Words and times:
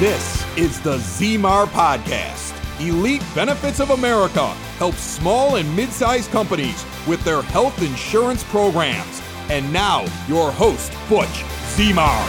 This 0.00 0.46
is 0.56 0.80
the 0.80 0.96
Zemar 0.96 1.66
Podcast. 1.66 2.56
Elite 2.80 3.22
Benefits 3.34 3.80
of 3.80 3.90
America 3.90 4.46
helps 4.78 5.02
small 5.02 5.56
and 5.56 5.76
mid 5.76 5.90
sized 5.90 6.30
companies 6.30 6.86
with 7.06 7.22
their 7.22 7.42
health 7.42 7.82
insurance 7.82 8.42
programs. 8.44 9.20
And 9.50 9.70
now, 9.70 10.06
your 10.26 10.52
host, 10.52 10.90
Butch 11.06 11.44
Zemar. 11.74 12.26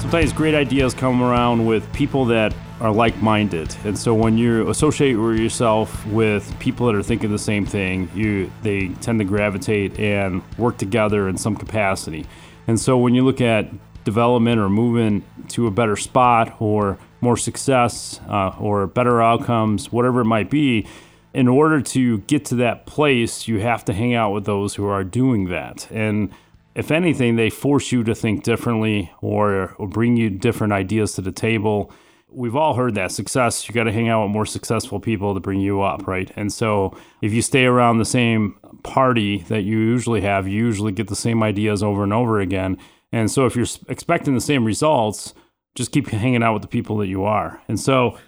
Sometimes 0.00 0.32
great 0.32 0.56
ideas 0.56 0.92
come 0.92 1.22
around 1.22 1.64
with 1.66 1.92
people 1.92 2.24
that 2.24 2.52
are 2.80 2.90
like-minded, 2.90 3.76
and 3.84 3.96
so 3.96 4.12
when 4.12 4.38
you 4.38 4.68
associate 4.70 5.12
yourself 5.12 6.04
with 6.06 6.58
people 6.58 6.86
that 6.86 6.96
are 6.96 7.02
thinking 7.02 7.30
the 7.30 7.38
same 7.38 7.64
thing, 7.64 8.10
you 8.12 8.50
they 8.62 8.88
tend 9.02 9.20
to 9.20 9.24
gravitate 9.24 10.00
and 10.00 10.42
work 10.58 10.78
together 10.78 11.28
in 11.28 11.36
some 11.36 11.54
capacity. 11.54 12.26
And 12.70 12.78
so 12.78 12.96
when 12.96 13.16
you 13.16 13.24
look 13.24 13.40
at 13.40 13.68
development 14.04 14.60
or 14.60 14.68
moving 14.68 15.24
to 15.48 15.66
a 15.66 15.72
better 15.72 15.96
spot 15.96 16.54
or 16.60 16.98
more 17.20 17.36
success 17.36 18.20
uh, 18.28 18.54
or 18.60 18.86
better 18.86 19.20
outcomes, 19.20 19.90
whatever 19.90 20.20
it 20.20 20.26
might 20.26 20.50
be, 20.50 20.86
in 21.34 21.48
order 21.48 21.82
to 21.82 22.18
get 22.18 22.44
to 22.44 22.54
that 22.54 22.86
place, 22.86 23.48
you 23.48 23.58
have 23.58 23.84
to 23.86 23.92
hang 23.92 24.14
out 24.14 24.30
with 24.30 24.44
those 24.44 24.76
who 24.76 24.86
are 24.86 25.02
doing 25.02 25.48
that. 25.48 25.90
And 25.90 26.30
if 26.76 26.92
anything, 26.92 27.34
they 27.34 27.50
force 27.50 27.90
you 27.90 28.04
to 28.04 28.14
think 28.14 28.44
differently 28.44 29.10
or, 29.20 29.74
or 29.74 29.88
bring 29.88 30.16
you 30.16 30.30
different 30.30 30.72
ideas 30.72 31.14
to 31.14 31.22
the 31.22 31.32
table. 31.32 31.90
We've 32.32 32.56
all 32.56 32.74
heard 32.74 32.94
that 32.94 33.10
success, 33.12 33.68
you 33.68 33.74
got 33.74 33.84
to 33.84 33.92
hang 33.92 34.08
out 34.08 34.22
with 34.22 34.32
more 34.32 34.46
successful 34.46 35.00
people 35.00 35.34
to 35.34 35.40
bring 35.40 35.60
you 35.60 35.82
up, 35.82 36.06
right? 36.06 36.30
And 36.36 36.52
so 36.52 36.96
if 37.22 37.32
you 37.32 37.42
stay 37.42 37.64
around 37.64 37.98
the 37.98 38.04
same 38.04 38.56
party 38.82 39.38
that 39.48 39.62
you 39.62 39.78
usually 39.78 40.20
have, 40.20 40.46
you 40.46 40.64
usually 40.64 40.92
get 40.92 41.08
the 41.08 41.16
same 41.16 41.42
ideas 41.42 41.82
over 41.82 42.02
and 42.04 42.12
over 42.12 42.40
again. 42.40 42.78
And 43.12 43.30
so 43.30 43.46
if 43.46 43.56
you're 43.56 43.66
expecting 43.88 44.34
the 44.34 44.40
same 44.40 44.64
results, 44.64 45.34
just 45.74 45.92
keep 45.92 46.08
hanging 46.08 46.42
out 46.42 46.54
with 46.54 46.62
the 46.62 46.68
people 46.68 46.96
that 46.98 47.08
you 47.08 47.24
are. 47.24 47.60
And 47.68 47.78
so 47.78 48.18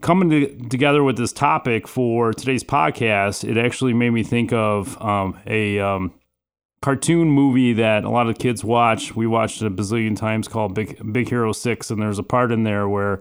coming 0.00 0.30
to, 0.30 0.68
together 0.68 1.02
with 1.02 1.16
this 1.16 1.32
topic 1.32 1.88
for 1.88 2.32
today's 2.32 2.64
podcast, 2.64 3.48
it 3.48 3.56
actually 3.56 3.94
made 3.94 4.10
me 4.10 4.22
think 4.22 4.52
of 4.52 5.00
um, 5.02 5.38
a 5.46 5.78
um, 5.78 6.12
cartoon 6.80 7.28
movie 7.30 7.72
that 7.74 8.04
a 8.04 8.10
lot 8.10 8.28
of 8.28 8.38
kids 8.38 8.64
watch. 8.64 9.14
We 9.14 9.26
watched 9.26 9.62
it 9.62 9.66
a 9.66 9.70
bazillion 9.70 10.16
times 10.16 10.48
called 10.48 10.74
Big 10.74 11.12
Big 11.12 11.28
Hero 11.28 11.52
Six, 11.52 11.90
and 11.90 12.00
there's 12.00 12.18
a 12.18 12.22
part 12.22 12.52
in 12.52 12.64
there 12.64 12.88
where 12.88 13.20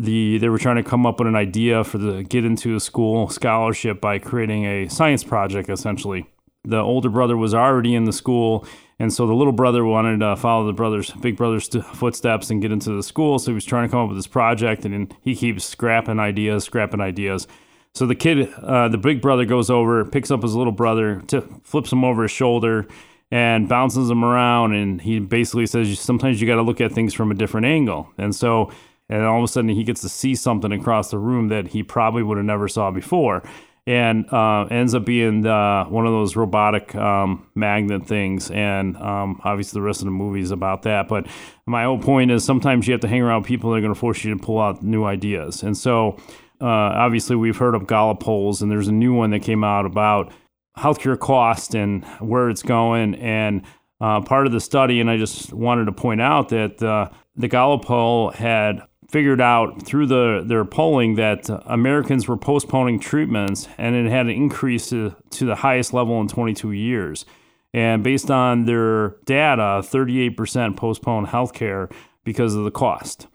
the 0.00 0.38
they 0.38 0.48
were 0.48 0.58
trying 0.58 0.76
to 0.76 0.82
come 0.82 1.04
up 1.04 1.18
with 1.18 1.28
an 1.28 1.36
idea 1.36 1.84
for 1.84 1.98
the 1.98 2.22
get 2.22 2.44
into 2.44 2.74
a 2.74 2.80
school 2.80 3.28
scholarship 3.28 4.00
by 4.00 4.18
creating 4.18 4.64
a 4.64 4.88
science 4.88 5.22
project 5.22 5.68
essentially 5.68 6.26
the 6.64 6.78
older 6.78 7.10
brother 7.10 7.36
was 7.36 7.54
already 7.54 7.94
in 7.94 8.04
the 8.04 8.12
school 8.12 8.66
and 8.98 9.12
so 9.12 9.26
the 9.26 9.34
little 9.34 9.52
brother 9.52 9.84
wanted 9.84 10.20
to 10.20 10.36
follow 10.36 10.66
the 10.66 10.72
brother's 10.72 11.10
big 11.14 11.36
brother's 11.36 11.68
footsteps 11.92 12.50
and 12.50 12.62
get 12.62 12.72
into 12.72 12.90
the 12.96 13.02
school 13.02 13.38
so 13.38 13.50
he 13.50 13.54
was 13.54 13.64
trying 13.64 13.86
to 13.86 13.90
come 13.90 14.00
up 14.00 14.08
with 14.08 14.16
this 14.16 14.26
project 14.26 14.84
and 14.84 15.14
he 15.20 15.34
keeps 15.34 15.64
scrapping 15.64 16.18
ideas 16.18 16.64
scrapping 16.64 17.00
ideas 17.00 17.46
so 17.94 18.06
the 18.06 18.14
kid 18.14 18.52
uh, 18.54 18.88
the 18.88 18.98
big 18.98 19.20
brother 19.20 19.44
goes 19.44 19.70
over 19.70 20.04
picks 20.04 20.30
up 20.30 20.42
his 20.42 20.54
little 20.54 20.72
brother 20.72 21.22
t- 21.26 21.42
flips 21.64 21.92
him 21.92 22.04
over 22.04 22.22
his 22.22 22.30
shoulder 22.30 22.86
and 23.30 23.68
bounces 23.68 24.10
him 24.10 24.24
around 24.24 24.74
and 24.74 25.00
he 25.00 25.20
basically 25.20 25.66
says 25.66 25.98
sometimes 26.00 26.40
you 26.40 26.46
got 26.46 26.56
to 26.56 26.62
look 26.62 26.80
at 26.80 26.92
things 26.92 27.14
from 27.14 27.30
a 27.30 27.34
different 27.34 27.66
angle. 27.66 28.10
And 28.18 28.34
so 28.34 28.72
and 29.08 29.24
all 29.24 29.38
of 29.38 29.44
a 29.44 29.48
sudden 29.48 29.70
he 29.70 29.84
gets 29.84 30.00
to 30.02 30.08
see 30.08 30.34
something 30.34 30.72
across 30.72 31.10
the 31.10 31.18
room 31.18 31.48
that 31.48 31.68
he 31.68 31.82
probably 31.82 32.22
would 32.22 32.38
have 32.38 32.46
never 32.46 32.68
saw 32.68 32.90
before. 32.90 33.42
And 33.86 34.30
uh, 34.32 34.66
ends 34.70 34.94
up 34.94 35.04
being 35.04 35.46
uh, 35.46 35.84
one 35.86 36.06
of 36.06 36.12
those 36.12 36.36
robotic 36.36 36.94
um, 36.94 37.48
magnet 37.54 38.06
things 38.06 38.50
and 38.50 38.96
um, 38.98 39.40
obviously 39.42 39.80
the 39.80 39.82
rest 39.82 40.00
of 40.00 40.04
the 40.04 40.12
movie 40.12 40.40
is 40.40 40.50
about 40.50 40.82
that. 40.82 41.08
But 41.08 41.26
my 41.66 41.84
whole 41.84 41.98
point 41.98 42.30
is 42.30 42.44
sometimes 42.44 42.86
you 42.86 42.92
have 42.92 43.00
to 43.00 43.08
hang 43.08 43.22
around 43.22 43.44
people 43.44 43.70
that 43.70 43.78
are 43.78 43.80
going 43.80 43.94
to 43.94 43.98
force 43.98 44.22
you 44.24 44.36
to 44.36 44.42
pull 44.42 44.60
out 44.60 44.82
new 44.82 45.04
ideas. 45.04 45.62
And 45.62 45.76
so 45.76 46.18
uh, 46.60 46.66
obviously 46.66 47.36
we've 47.36 47.56
heard 47.56 47.74
of 47.74 47.86
Gallup 47.86 48.20
polls 48.20 48.62
and 48.62 48.70
there's 48.70 48.88
a 48.88 48.92
new 48.92 49.14
one 49.14 49.30
that 49.30 49.40
came 49.40 49.64
out 49.64 49.86
about 49.86 50.32
healthcare 50.78 51.18
cost 51.18 51.74
and 51.74 52.04
where 52.20 52.48
it's 52.48 52.62
going 52.62 53.14
and 53.16 53.62
uh, 54.00 54.20
part 54.20 54.46
of 54.46 54.52
the 54.52 54.60
study 54.60 55.00
and 55.00 55.10
i 55.10 55.16
just 55.16 55.52
wanted 55.52 55.84
to 55.84 55.92
point 55.92 56.20
out 56.20 56.48
that 56.48 56.82
uh, 56.82 57.08
the 57.36 57.48
Gallup 57.48 57.84
poll 57.84 58.30
had 58.30 58.82
figured 59.10 59.40
out 59.40 59.82
through 59.82 60.06
the 60.06 60.42
their 60.46 60.64
polling 60.64 61.16
that 61.16 61.50
Americans 61.66 62.28
were 62.28 62.36
postponing 62.36 63.00
treatments 63.00 63.68
and 63.76 63.96
it 63.96 64.08
had 64.08 64.28
increased 64.28 64.90
to, 64.90 65.14
to 65.30 65.44
the 65.46 65.56
highest 65.56 65.92
level 65.92 66.20
in 66.20 66.28
22 66.28 66.72
years. 66.72 67.26
And 67.72 68.02
based 68.02 68.30
on 68.30 68.64
their 68.64 69.16
data, 69.26 69.80
38% 69.82 70.76
postponed 70.76 71.28
healthcare 71.28 71.92
because 72.24 72.54
of 72.54 72.64
the 72.64 72.70
cost. 72.70 73.26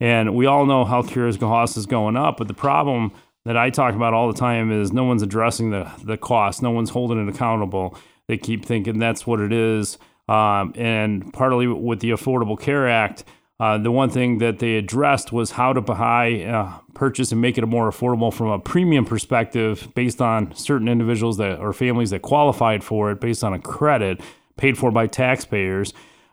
And 0.00 0.34
we 0.34 0.46
all 0.46 0.64
know 0.66 0.84
healthcare 0.84 1.38
cost 1.38 1.76
is 1.76 1.86
going 1.86 2.16
up, 2.16 2.38
but 2.38 2.48
the 2.48 2.54
problem 2.54 3.12
that 3.44 3.56
I 3.56 3.70
talk 3.70 3.94
about 3.94 4.14
all 4.14 4.32
the 4.32 4.38
time 4.38 4.72
is 4.72 4.92
no 4.92 5.04
one's 5.04 5.22
addressing 5.22 5.70
the, 5.70 5.90
the 6.04 6.16
cost. 6.16 6.62
No 6.62 6.70
one's 6.70 6.90
holding 6.90 7.26
it 7.26 7.34
accountable. 7.34 7.96
They 8.26 8.38
keep 8.38 8.64
thinking 8.64 8.98
that's 8.98 9.26
what 9.26 9.40
it 9.40 9.52
is. 9.52 9.98
Um, 10.28 10.72
and 10.76 11.32
partly 11.32 11.66
with 11.66 12.00
the 12.00 12.10
Affordable 12.10 12.58
Care 12.58 12.88
Act, 12.88 13.24
uh, 13.58 13.76
the 13.76 13.90
one 13.90 14.08
thing 14.08 14.38
that 14.38 14.58
they 14.58 14.76
addressed 14.76 15.32
was 15.32 15.50
how 15.50 15.72
to 15.72 15.82
buy, 15.82 16.44
uh, 16.44 16.78
purchase, 16.94 17.30
and 17.30 17.40
make 17.42 17.58
it 17.58 17.66
more 17.66 17.90
affordable 17.90 18.32
from 18.32 18.46
a 18.46 18.58
premium 18.58 19.04
perspective 19.04 19.88
based 19.94 20.22
on 20.22 20.54
certain 20.54 20.88
individuals 20.88 21.36
that 21.36 21.58
or 21.58 21.74
families 21.74 22.10
that 22.10 22.22
qualified 22.22 22.82
for 22.82 23.10
it 23.10 23.20
based 23.20 23.44
on 23.44 23.52
a 23.52 23.58
credit 23.58 24.20
paid 24.56 24.78
for 24.78 24.90
by 24.90 25.06
taxpayers. 25.06 25.92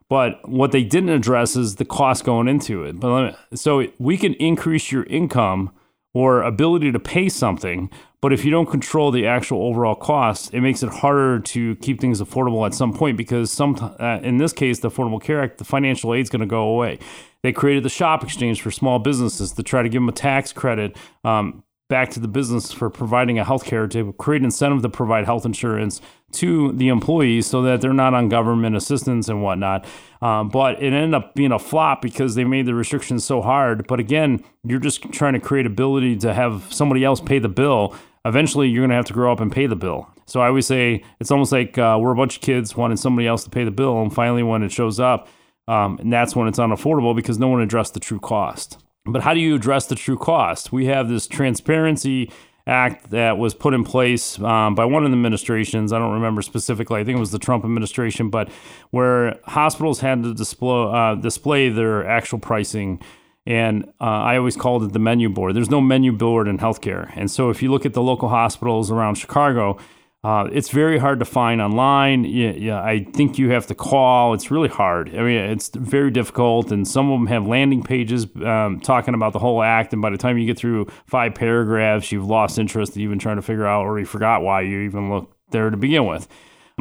But 0.09 0.47
what 0.47 0.71
they 0.71 0.83
didn't 0.83 1.09
address 1.09 1.55
is 1.55 1.75
the 1.75 1.85
cost 1.85 2.23
going 2.23 2.47
into 2.47 2.83
it. 2.83 2.99
But 2.99 3.23
me, 3.23 3.35
so 3.57 3.87
we 3.99 4.17
can 4.17 4.33
increase 4.35 4.91
your 4.91 5.03
income 5.03 5.71
or 6.13 6.41
ability 6.41 6.91
to 6.91 6.99
pay 6.99 7.29
something, 7.29 7.89
but 8.21 8.33
if 8.33 8.43
you 8.43 8.49
don't 8.49 8.69
control 8.69 9.11
the 9.11 9.27
actual 9.27 9.61
overall 9.63 9.95
cost, 9.95 10.51
it 10.53 10.61
makes 10.61 10.81
it 10.81 10.89
harder 10.89 11.39
to 11.39 11.75
keep 11.75 12.01
things 12.01 12.19
affordable 12.19 12.65
at 12.65 12.73
some 12.73 12.91
point 12.91 13.17
because 13.17 13.51
some, 13.51 13.75
uh, 13.99 14.19
in 14.23 14.37
this 14.37 14.51
case, 14.51 14.79
the 14.79 14.89
Affordable 14.89 15.21
Care 15.21 15.43
Act, 15.43 15.59
the 15.59 15.63
financial 15.63 16.15
aid 16.15 16.21
is 16.21 16.29
going 16.29 16.39
to 16.39 16.47
go 16.47 16.63
away. 16.63 16.97
They 17.43 17.51
created 17.51 17.83
the 17.83 17.89
shop 17.89 18.23
exchange 18.23 18.61
for 18.61 18.71
small 18.71 18.97
businesses 18.97 19.51
to 19.53 19.63
try 19.63 19.83
to 19.83 19.89
give 19.89 20.01
them 20.01 20.09
a 20.09 20.13
tax 20.13 20.51
credit 20.51 20.97
um, 21.23 21.63
back 21.89 22.09
to 22.11 22.19
the 22.19 22.27
business 22.27 22.71
for 22.71 22.89
providing 22.89 23.39
a 23.39 23.43
health 23.43 23.63
care 23.63 23.87
to 23.87 24.13
create 24.13 24.43
incentive 24.43 24.81
to 24.81 24.89
provide 24.89 25.25
health 25.25 25.45
insurance 25.45 26.01
to 26.31 26.73
the 26.73 26.89
employees 26.89 27.47
so 27.47 27.61
that 27.61 27.79
they're 27.79 27.93
not 27.93 28.13
on 28.13 28.27
government 28.27 28.75
assistance 28.75 29.29
and 29.29 29.41
whatnot. 29.41 29.85
Um, 30.21 30.49
but 30.49 30.81
it 30.81 30.91
ended 30.91 31.13
up 31.13 31.35
being 31.35 31.51
a 31.51 31.59
flop 31.59 32.01
because 32.01 32.35
they 32.35 32.43
made 32.43 32.65
the 32.65 32.75
restrictions 32.75 33.23
so 33.23 33.41
hard. 33.41 33.87
But 33.87 33.99
again, 33.99 34.43
you're 34.63 34.79
just 34.79 35.01
trying 35.13 35.33
to 35.33 35.39
create 35.39 35.65
ability 35.65 36.17
to 36.17 36.33
have 36.33 36.71
somebody 36.73 37.05
else 37.05 37.21
pay 37.21 37.39
the 37.39 37.49
bill. 37.49 37.95
Eventually, 38.25 38.67
you're 38.67 38.81
going 38.81 38.89
to 38.89 38.95
have 38.95 39.05
to 39.05 39.13
grow 39.13 39.31
up 39.31 39.39
and 39.39 39.51
pay 39.51 39.67
the 39.67 39.75
bill. 39.75 40.09
So 40.25 40.41
I 40.41 40.47
always 40.47 40.67
say 40.67 41.03
it's 41.21 41.31
almost 41.31 41.53
like 41.53 41.77
uh, 41.77 41.97
we're 42.01 42.11
a 42.11 42.15
bunch 42.15 42.35
of 42.35 42.41
kids 42.41 42.75
wanting 42.75 42.97
somebody 42.97 43.27
else 43.27 43.45
to 43.45 43.49
pay 43.49 43.63
the 43.63 43.71
bill, 43.71 44.01
and 44.01 44.13
finally, 44.13 44.43
when 44.43 44.61
it 44.61 44.71
shows 44.73 44.99
up, 44.99 45.29
um, 45.69 45.97
and 45.99 46.11
that's 46.11 46.35
when 46.35 46.49
it's 46.49 46.59
unaffordable 46.59 47.15
because 47.15 47.39
no 47.39 47.47
one 47.47 47.61
addressed 47.61 47.93
the 47.93 48.01
true 48.01 48.19
cost. 48.19 48.83
But 49.07 49.23
how 49.23 49.33
do 49.33 49.39
you 49.39 49.55
address 49.55 49.85
the 49.85 49.95
true 49.95 50.17
cost? 50.17 50.71
We 50.71 50.85
have 50.87 51.09
this 51.09 51.27
transparency 51.27 52.31
act 52.67 53.11
that 53.11 53.37
was 53.37 53.53
put 53.53 53.73
in 53.73 53.83
place 53.83 54.37
um, 54.39 54.75
by 54.75 54.85
one 54.85 55.05
of 55.05 55.11
the 55.11 55.15
administrations. 55.15 55.93
I 55.93 55.99
don't 55.99 56.13
remember 56.13 56.41
specifically. 56.41 56.99
I 56.99 57.03
think 57.03 57.15
it 57.15 57.19
was 57.19 57.31
the 57.31 57.39
Trump 57.39 57.63
administration, 57.63 58.29
but 58.29 58.49
where 58.91 59.39
hospitals 59.45 60.01
had 60.01 60.23
to 60.23 60.33
display, 60.33 60.91
uh, 60.91 61.15
display 61.15 61.69
their 61.69 62.05
actual 62.05 62.39
pricing. 62.39 63.01
And 63.45 63.85
uh, 64.01 64.03
I 64.03 64.37
always 64.37 64.57
called 64.57 64.83
it 64.83 64.91
the 64.91 64.99
menu 64.99 65.29
board. 65.29 65.55
There's 65.55 65.69
no 65.69 65.79
menu 65.79 66.11
board 66.11 66.49
in 66.49 66.57
healthcare. 66.57 67.09
And 67.15 67.31
so 67.31 67.49
if 67.49 67.63
you 67.63 67.71
look 67.71 67.85
at 67.85 67.93
the 67.93 68.01
local 68.01 68.27
hospitals 68.27 68.91
around 68.91 69.15
Chicago, 69.15 69.77
uh, 70.23 70.49
it's 70.51 70.69
very 70.69 70.97
hard 70.97 71.19
to 71.19 71.25
find 71.25 71.61
online. 71.61 72.25
Yeah, 72.25 72.51
yeah, 72.51 72.81
I 72.81 73.05
think 73.13 73.37
you 73.37 73.51
have 73.51 73.67
to 73.67 73.75
call. 73.75 74.33
It's 74.33 74.49
really 74.49 74.67
hard. 74.67 75.09
I 75.15 75.21
mean, 75.21 75.37
it's 75.37 75.69
very 75.69 76.09
difficult, 76.11 76.71
and 76.71 76.87
some 76.87 77.11
of 77.11 77.19
them 77.19 77.27
have 77.27 77.45
landing 77.45 77.83
pages 77.83 78.25
um, 78.43 78.79
talking 78.79 79.13
about 79.13 79.33
the 79.33 79.39
whole 79.39 79.61
act. 79.61 79.93
And 79.93 80.01
by 80.01 80.09
the 80.09 80.17
time 80.17 80.37
you 80.37 80.47
get 80.47 80.57
through 80.57 80.87
five 81.05 81.35
paragraphs, 81.35 82.11
you've 82.11 82.25
lost 82.25 82.57
interest, 82.57 82.97
even 82.97 83.19
trying 83.19 83.35
to 83.35 83.41
figure 83.41 83.67
out, 83.67 83.83
or 83.83 83.99
you 83.99 84.05
forgot 84.05 84.41
why 84.41 84.61
you 84.61 84.81
even 84.81 85.09
looked 85.09 85.33
there 85.51 85.69
to 85.69 85.77
begin 85.77 86.05
with. 86.05 86.27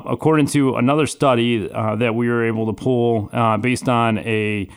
According 0.05 0.46
to 0.49 0.76
another 0.76 1.06
study 1.06 1.70
uh, 1.70 1.96
that 1.96 2.14
we 2.14 2.28
were 2.28 2.44
able 2.44 2.66
to 2.66 2.72
pull 2.72 3.31
uh, 3.32 3.58
based 3.58 3.88
on 3.88 4.19
a 4.19 4.69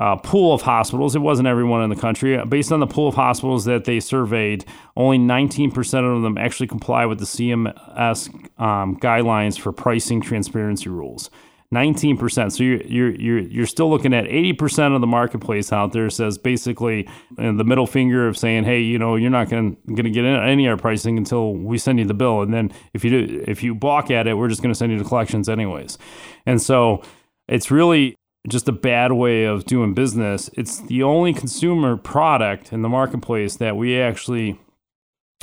uh, 0.00 0.16
pool 0.16 0.54
of 0.54 0.62
hospitals. 0.62 1.14
It 1.14 1.18
wasn't 1.18 1.46
everyone 1.46 1.82
in 1.82 1.90
the 1.90 1.96
country. 1.96 2.42
Based 2.46 2.72
on 2.72 2.80
the 2.80 2.86
pool 2.86 3.08
of 3.08 3.14
hospitals 3.14 3.66
that 3.66 3.84
they 3.84 4.00
surveyed, 4.00 4.64
only 4.96 5.18
19% 5.18 6.16
of 6.16 6.22
them 6.22 6.38
actually 6.38 6.68
comply 6.68 7.04
with 7.04 7.18
the 7.18 7.26
CMS 7.26 8.30
um, 8.58 8.96
guidelines 8.96 9.60
for 9.60 9.72
pricing 9.72 10.22
transparency 10.22 10.88
rules. 10.88 11.28
19%. 11.74 12.50
So 12.50 12.64
you're, 12.64 12.82
you're, 12.82 13.14
you're, 13.14 13.38
you're 13.40 13.66
still 13.66 13.90
looking 13.90 14.14
at 14.14 14.24
80% 14.24 14.94
of 14.94 15.02
the 15.02 15.06
marketplace 15.06 15.70
out 15.70 15.92
there 15.92 16.08
says 16.08 16.38
basically 16.38 17.06
the 17.36 17.52
middle 17.62 17.86
finger 17.86 18.26
of 18.26 18.38
saying, 18.38 18.64
hey, 18.64 18.80
you 18.80 18.98
know, 18.98 19.16
you're 19.16 19.30
not 19.30 19.50
going 19.50 19.76
to 19.86 20.10
get 20.10 20.24
any 20.24 20.66
of 20.66 20.72
our 20.72 20.76
pricing 20.80 21.18
until 21.18 21.54
we 21.54 21.76
send 21.76 21.98
you 21.98 22.06
the 22.06 22.14
bill. 22.14 22.40
And 22.40 22.54
then 22.54 22.72
if 22.94 23.04
you 23.04 23.10
do, 23.10 23.44
if 23.46 23.62
you 23.62 23.74
balk 23.74 24.10
at 24.10 24.26
it, 24.26 24.34
we're 24.34 24.48
just 24.48 24.62
going 24.62 24.72
to 24.72 24.78
send 24.78 24.92
you 24.92 24.98
the 24.98 25.04
collections 25.04 25.48
anyways. 25.48 25.98
And 26.46 26.60
so 26.60 27.02
it's 27.46 27.70
really 27.70 28.16
just 28.48 28.68
a 28.68 28.72
bad 28.72 29.12
way 29.12 29.44
of 29.44 29.64
doing 29.64 29.94
business. 29.94 30.50
It's 30.54 30.80
the 30.80 31.02
only 31.02 31.34
consumer 31.34 31.96
product 31.96 32.72
in 32.72 32.82
the 32.82 32.88
marketplace 32.88 33.56
that 33.56 33.76
we 33.76 34.00
actually 34.00 34.58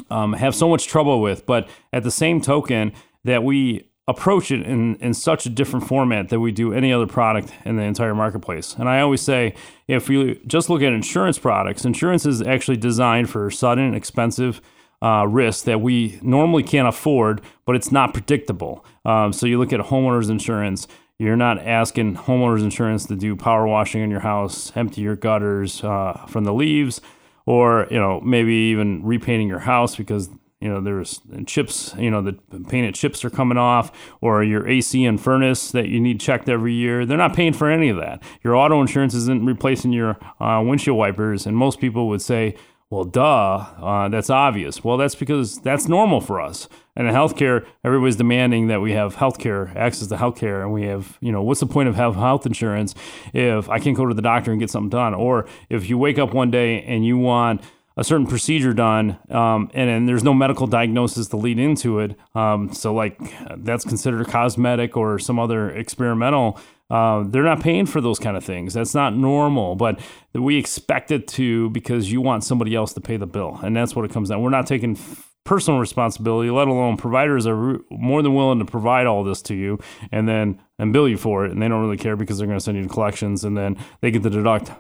um, 0.09 0.33
have 0.33 0.55
so 0.55 0.67
much 0.67 0.87
trouble 0.87 1.21
with. 1.21 1.45
But 1.45 1.69
at 1.93 2.03
the 2.03 2.11
same 2.11 2.41
token, 2.41 2.93
that 3.23 3.43
we 3.43 3.89
approach 4.07 4.51
it 4.51 4.61
in, 4.65 4.95
in 4.95 5.13
such 5.13 5.45
a 5.45 5.49
different 5.49 5.85
format 5.85 6.29
that 6.29 6.39
we 6.39 6.51
do 6.51 6.73
any 6.73 6.93
other 6.93 7.05
product 7.05 7.51
in 7.65 7.75
the 7.75 7.83
entire 7.83 8.15
marketplace. 8.15 8.73
And 8.79 8.87
I 8.87 9.01
always 9.01 9.21
say, 9.21 9.53
if 9.87 10.09
you 10.09 10.35
just 10.47 10.69
look 10.69 10.81
at 10.81 10.93
insurance 10.93 11.37
products, 11.37 11.83
insurance 11.83 12.25
is 12.25 12.41
actually 12.41 12.77
designed 12.77 13.29
for 13.29 13.51
sudden, 13.51 13.93
expensive 13.93 14.61
uh, 15.01 15.27
risk 15.27 15.65
that 15.65 15.81
we 15.81 16.19
normally 16.21 16.63
can't 16.63 16.87
afford, 16.87 17.41
but 17.65 17.75
it's 17.75 17.91
not 17.91 18.13
predictable. 18.13 18.85
Um, 19.03 19.33
so 19.33 19.45
you 19.45 19.59
look 19.59 19.73
at 19.73 19.81
homeowners 19.81 20.29
insurance. 20.29 20.87
You're 21.19 21.35
not 21.35 21.57
asking 21.59 22.15
homeowners 22.15 22.61
insurance 22.61 23.07
to 23.07 23.15
do 23.15 23.35
power 23.35 23.65
washing 23.65 24.03
in 24.03 24.11
your 24.11 24.19
house, 24.19 24.71
empty 24.75 25.01
your 25.01 25.15
gutters 25.15 25.83
uh, 25.83 26.25
from 26.27 26.43
the 26.43 26.53
leaves, 26.53 27.01
or 27.47 27.87
you 27.89 27.97
know 27.97 28.21
maybe 28.21 28.53
even 28.53 29.03
repainting 29.03 29.47
your 29.47 29.59
house 29.59 29.95
because 29.95 30.29
you 30.61 30.69
know 30.69 30.79
there's 30.79 31.21
chips 31.47 31.95
you 31.97 32.11
know 32.11 32.21
the 32.21 32.33
painted 32.67 32.93
chips 32.93 33.25
are 33.25 33.31
coming 33.31 33.57
off 33.57 33.91
or 34.21 34.43
your 34.43 34.67
ac 34.67 35.05
and 35.05 35.19
furnace 35.19 35.71
that 35.71 35.87
you 35.87 35.99
need 35.99 36.19
checked 36.19 36.49
every 36.49 36.73
year. 36.73 37.03
They're 37.03 37.17
not 37.17 37.35
paying 37.35 37.53
for 37.53 37.67
any 37.67 37.89
of 37.89 37.97
that. 37.97 38.21
Your 38.43 38.55
auto 38.55 38.79
insurance 38.79 39.15
isn't 39.15 39.43
replacing 39.43 39.93
your 39.93 40.17
uh, 40.39 40.61
windshield 40.63 40.99
wipers 40.99 41.47
and 41.47 41.57
most 41.57 41.79
people 41.79 42.09
would 42.09 42.21
say 42.21 42.55
well 42.89 43.03
duh 43.03 43.57
uh, 43.81 44.07
that's 44.09 44.29
obvious 44.29 44.83
well 44.83 44.97
that's 44.97 45.15
because 45.15 45.59
that's 45.59 45.87
normal 45.87 46.21
for 46.21 46.39
us 46.39 46.67
and 46.95 47.07
in 47.07 47.13
healthcare 47.13 47.65
everybody's 47.83 48.15
demanding 48.15 48.67
that 48.67 48.79
we 48.79 48.93
have 48.93 49.15
healthcare 49.15 49.75
access 49.75 50.07
to 50.07 50.15
healthcare 50.15 50.61
and 50.61 50.71
we 50.71 50.83
have 50.83 51.17
you 51.21 51.31
know 51.31 51.41
what's 51.41 51.59
the 51.59 51.65
point 51.65 51.89
of 51.89 51.95
having 51.95 52.19
health 52.19 52.45
insurance 52.45 52.95
if 53.33 53.69
i 53.69 53.79
can't 53.79 53.97
go 53.97 54.05
to 54.05 54.13
the 54.13 54.21
doctor 54.21 54.51
and 54.51 54.59
get 54.59 54.69
something 54.69 54.89
done 54.89 55.13
or 55.13 55.45
if 55.69 55.89
you 55.89 55.97
wake 55.97 56.17
up 56.17 56.33
one 56.33 56.49
day 56.49 56.81
and 56.83 57.05
you 57.05 57.17
want 57.17 57.61
a 57.97 58.03
certain 58.03 58.27
procedure 58.27 58.73
done, 58.73 59.17
um, 59.31 59.71
and, 59.73 59.89
and 59.89 60.07
there's 60.07 60.23
no 60.23 60.33
medical 60.33 60.67
diagnosis 60.67 61.27
to 61.29 61.35
lead 61.37 61.57
into 61.57 61.99
it. 61.99 62.15
Um, 62.35 62.71
so, 62.71 62.93
like, 62.93 63.19
that's 63.57 63.83
considered 63.83 64.27
cosmetic 64.27 64.95
or 64.95 65.17
some 65.17 65.39
other 65.39 65.71
experimental. 65.71 66.59
Uh, 66.89 67.25
they're 67.27 67.43
not 67.43 67.61
paying 67.61 67.85
for 67.85 67.99
those 67.99 68.17
kind 68.17 68.37
of 68.37 68.43
things. 68.43 68.73
That's 68.73 68.95
not 68.95 69.15
normal, 69.15 69.75
but 69.75 69.99
we 70.33 70.57
expect 70.57 71.11
it 71.11 71.27
to 71.29 71.69
because 71.71 72.11
you 72.11 72.21
want 72.21 72.43
somebody 72.43 72.75
else 72.75 72.93
to 72.93 73.01
pay 73.01 73.17
the 73.17 73.27
bill, 73.27 73.59
and 73.61 73.75
that's 73.75 73.95
what 73.95 74.05
it 74.05 74.11
comes 74.11 74.29
down. 74.29 74.41
We're 74.41 74.49
not 74.49 74.67
taking 74.67 74.97
personal 75.43 75.79
responsibility, 75.79 76.49
let 76.49 76.67
alone 76.67 76.97
providers 76.97 77.47
are 77.47 77.79
more 77.89 78.21
than 78.21 78.35
willing 78.35 78.59
to 78.59 78.65
provide 78.65 79.05
all 79.05 79.23
this 79.23 79.41
to 79.41 79.55
you 79.55 79.79
and 80.11 80.27
then 80.27 80.61
and 80.77 80.93
bill 80.93 81.07
you 81.07 81.17
for 81.17 81.45
it, 81.45 81.51
and 81.51 81.61
they 81.61 81.67
don't 81.67 81.81
really 81.81 81.97
care 81.97 82.15
because 82.15 82.37
they're 82.37 82.47
going 82.47 82.59
to 82.59 82.63
send 82.63 82.77
you 82.77 82.83
to 82.83 82.89
collections, 82.89 83.43
and 83.43 83.57
then 83.57 83.77
they 84.01 84.11
get 84.11 84.23
to 84.23 84.29
deduct 84.29 84.71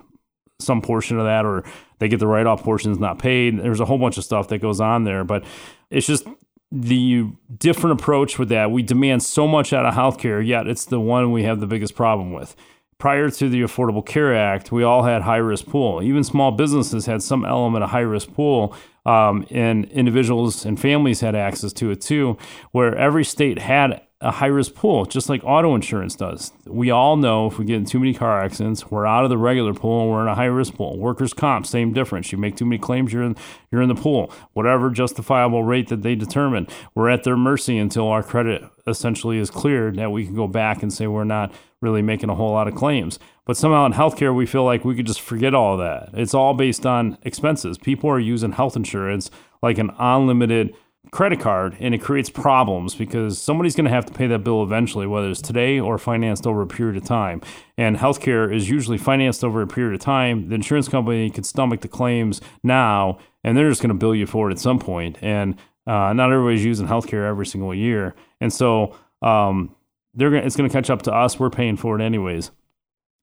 some 0.59 0.81
portion 0.81 1.19
of 1.19 1.25
that 1.25 1.45
or 1.45 1.63
they 1.99 2.07
get 2.07 2.19
the 2.19 2.27
write 2.27 2.47
off 2.47 2.63
portions 2.63 2.99
not 2.99 3.19
paid. 3.19 3.59
There's 3.59 3.79
a 3.79 3.85
whole 3.85 3.97
bunch 3.97 4.17
of 4.17 4.23
stuff 4.23 4.47
that 4.47 4.59
goes 4.59 4.79
on 4.79 5.03
there, 5.03 5.23
but 5.23 5.43
it's 5.89 6.07
just 6.07 6.25
the 6.71 7.29
different 7.57 7.99
approach 7.99 8.37
with 8.37 8.49
that. 8.49 8.71
We 8.71 8.81
demand 8.81 9.23
so 9.23 9.47
much 9.47 9.73
out 9.73 9.85
of 9.85 9.93
healthcare, 9.93 10.45
yet 10.45 10.67
it's 10.67 10.85
the 10.85 10.99
one 10.99 11.31
we 11.31 11.43
have 11.43 11.59
the 11.59 11.67
biggest 11.67 11.95
problem 11.95 12.33
with. 12.33 12.55
Prior 12.97 13.29
to 13.29 13.47
the 13.47 13.61
Affordable 13.61 14.05
Care 14.05 14.35
Act, 14.35 14.71
we 14.71 14.83
all 14.83 15.03
had 15.03 15.21
high 15.21 15.37
risk 15.37 15.67
pool. 15.67 16.01
Even 16.01 16.23
small 16.23 16.51
businesses 16.51 17.05
had 17.05 17.21
some 17.21 17.45
element 17.45 17.83
of 17.83 17.91
high 17.91 17.99
risk 17.99 18.33
pool, 18.33 18.75
um, 19.05 19.45
and 19.51 19.85
individuals 19.91 20.65
and 20.65 20.79
families 20.79 21.21
had 21.21 21.35
access 21.35 21.71
to 21.73 21.91
it 21.91 22.01
too, 22.01 22.37
where 22.71 22.95
every 22.95 23.23
state 23.23 23.59
had 23.59 24.01
a 24.19 24.31
high 24.31 24.47
risk 24.47 24.73
pool, 24.73 25.05
just 25.05 25.29
like 25.29 25.43
auto 25.43 25.75
insurance 25.75 26.15
does. 26.15 26.51
We 26.65 26.89
all 26.89 27.17
know 27.17 27.45
if 27.45 27.59
we 27.59 27.65
get 27.65 27.75
in 27.75 27.85
too 27.85 27.99
many 27.99 28.15
car 28.15 28.41
accidents, 28.41 28.89
we're 28.89 29.05
out 29.05 29.23
of 29.23 29.29
the 29.29 29.37
regular 29.37 29.75
pool 29.75 30.01
and 30.01 30.09
we're 30.09 30.23
in 30.23 30.27
a 30.27 30.33
high 30.33 30.45
risk 30.45 30.73
pool. 30.73 30.97
Workers' 30.97 31.33
comp, 31.33 31.67
same 31.67 31.93
difference. 31.93 32.31
You 32.31 32.39
make 32.39 32.55
too 32.55 32.65
many 32.65 32.79
claims, 32.79 33.13
you're 33.13 33.23
in 33.23 33.35
you're 33.71 33.81
in 33.81 33.89
the 33.89 33.95
pool. 33.95 34.31
Whatever 34.53 34.89
justifiable 34.89 35.63
rate 35.63 35.89
that 35.89 36.01
they 36.01 36.15
determine, 36.15 36.67
we're 36.95 37.09
at 37.09 37.25
their 37.25 37.37
mercy 37.37 37.77
until 37.77 38.07
our 38.07 38.23
credit 38.23 38.63
essentially 38.87 39.37
is 39.37 39.51
cleared 39.51 39.97
that 39.97 40.11
we 40.11 40.25
can 40.25 40.33
go 40.33 40.47
back 40.47 40.81
and 40.81 40.91
say 40.91 41.05
we're 41.05 41.23
not 41.23 41.53
really 41.79 42.01
making 42.01 42.29
a 42.29 42.35
whole 42.35 42.53
lot 42.53 42.67
of 42.67 42.73
claims. 42.73 43.19
But 43.45 43.55
somehow 43.55 43.85
in 43.85 43.93
healthcare, 43.93 44.35
we 44.35 44.47
feel 44.47 44.65
like 44.65 44.83
we 44.83 44.95
could 44.95 45.05
just 45.05 45.21
forget 45.21 45.53
all 45.53 45.77
that. 45.77 46.09
It's 46.13 46.33
all 46.33 46.55
based 46.55 46.87
on 46.87 47.19
expenses. 47.21 47.77
People 47.77 48.09
are 48.09 48.19
using 48.19 48.53
health 48.53 48.75
insurance 48.75 49.29
like 49.61 49.77
an 49.77 49.91
unlimited 49.99 50.75
credit 51.11 51.39
card 51.39 51.77
and 51.79 51.93
it 51.93 51.99
creates 51.99 52.29
problems 52.29 52.95
because 52.95 53.41
somebody's 53.41 53.75
going 53.75 53.85
to 53.85 53.91
have 53.91 54.05
to 54.05 54.13
pay 54.13 54.27
that 54.27 54.43
bill 54.43 54.63
eventually, 54.63 55.07
whether 55.07 55.29
it's 55.29 55.41
today 55.41 55.79
or 55.79 55.97
financed 55.97 56.45
over 56.45 56.61
a 56.61 56.67
period 56.67 56.97
of 56.97 57.03
time. 57.03 57.41
And 57.77 57.97
healthcare 57.97 58.53
is 58.53 58.69
usually 58.69 58.97
financed 58.97 59.43
over 59.43 59.61
a 59.61 59.67
period 59.67 59.95
of 59.95 60.01
time. 60.01 60.49
The 60.49 60.55
insurance 60.55 60.87
company 60.87 61.29
can 61.29 61.43
stomach 61.43 61.81
the 61.81 61.87
claims 61.87 62.41
now, 62.63 63.19
and 63.43 63.57
they're 63.57 63.69
just 63.69 63.81
going 63.81 63.89
to 63.89 63.95
bill 63.95 64.15
you 64.15 64.25
for 64.25 64.49
it 64.49 64.53
at 64.53 64.59
some 64.59 64.79
point. 64.79 65.17
And 65.21 65.55
uh, 65.85 66.13
not 66.13 66.31
everybody's 66.31 66.65
using 66.65 66.87
healthcare 66.87 67.27
every 67.27 67.45
single 67.45 67.73
year, 67.73 68.13
and 68.41 68.51
so 68.51 68.95
um, 69.21 69.73
they're 70.13 70.29
gonna, 70.29 70.43
it's 70.43 70.57
going 70.57 70.69
to 70.69 70.73
catch 70.73 70.89
up 70.89 71.03
to 71.03 71.13
us. 71.13 71.39
We're 71.39 71.49
paying 71.49 71.77
for 71.77 71.97
it 71.97 72.03
anyways, 72.03 72.51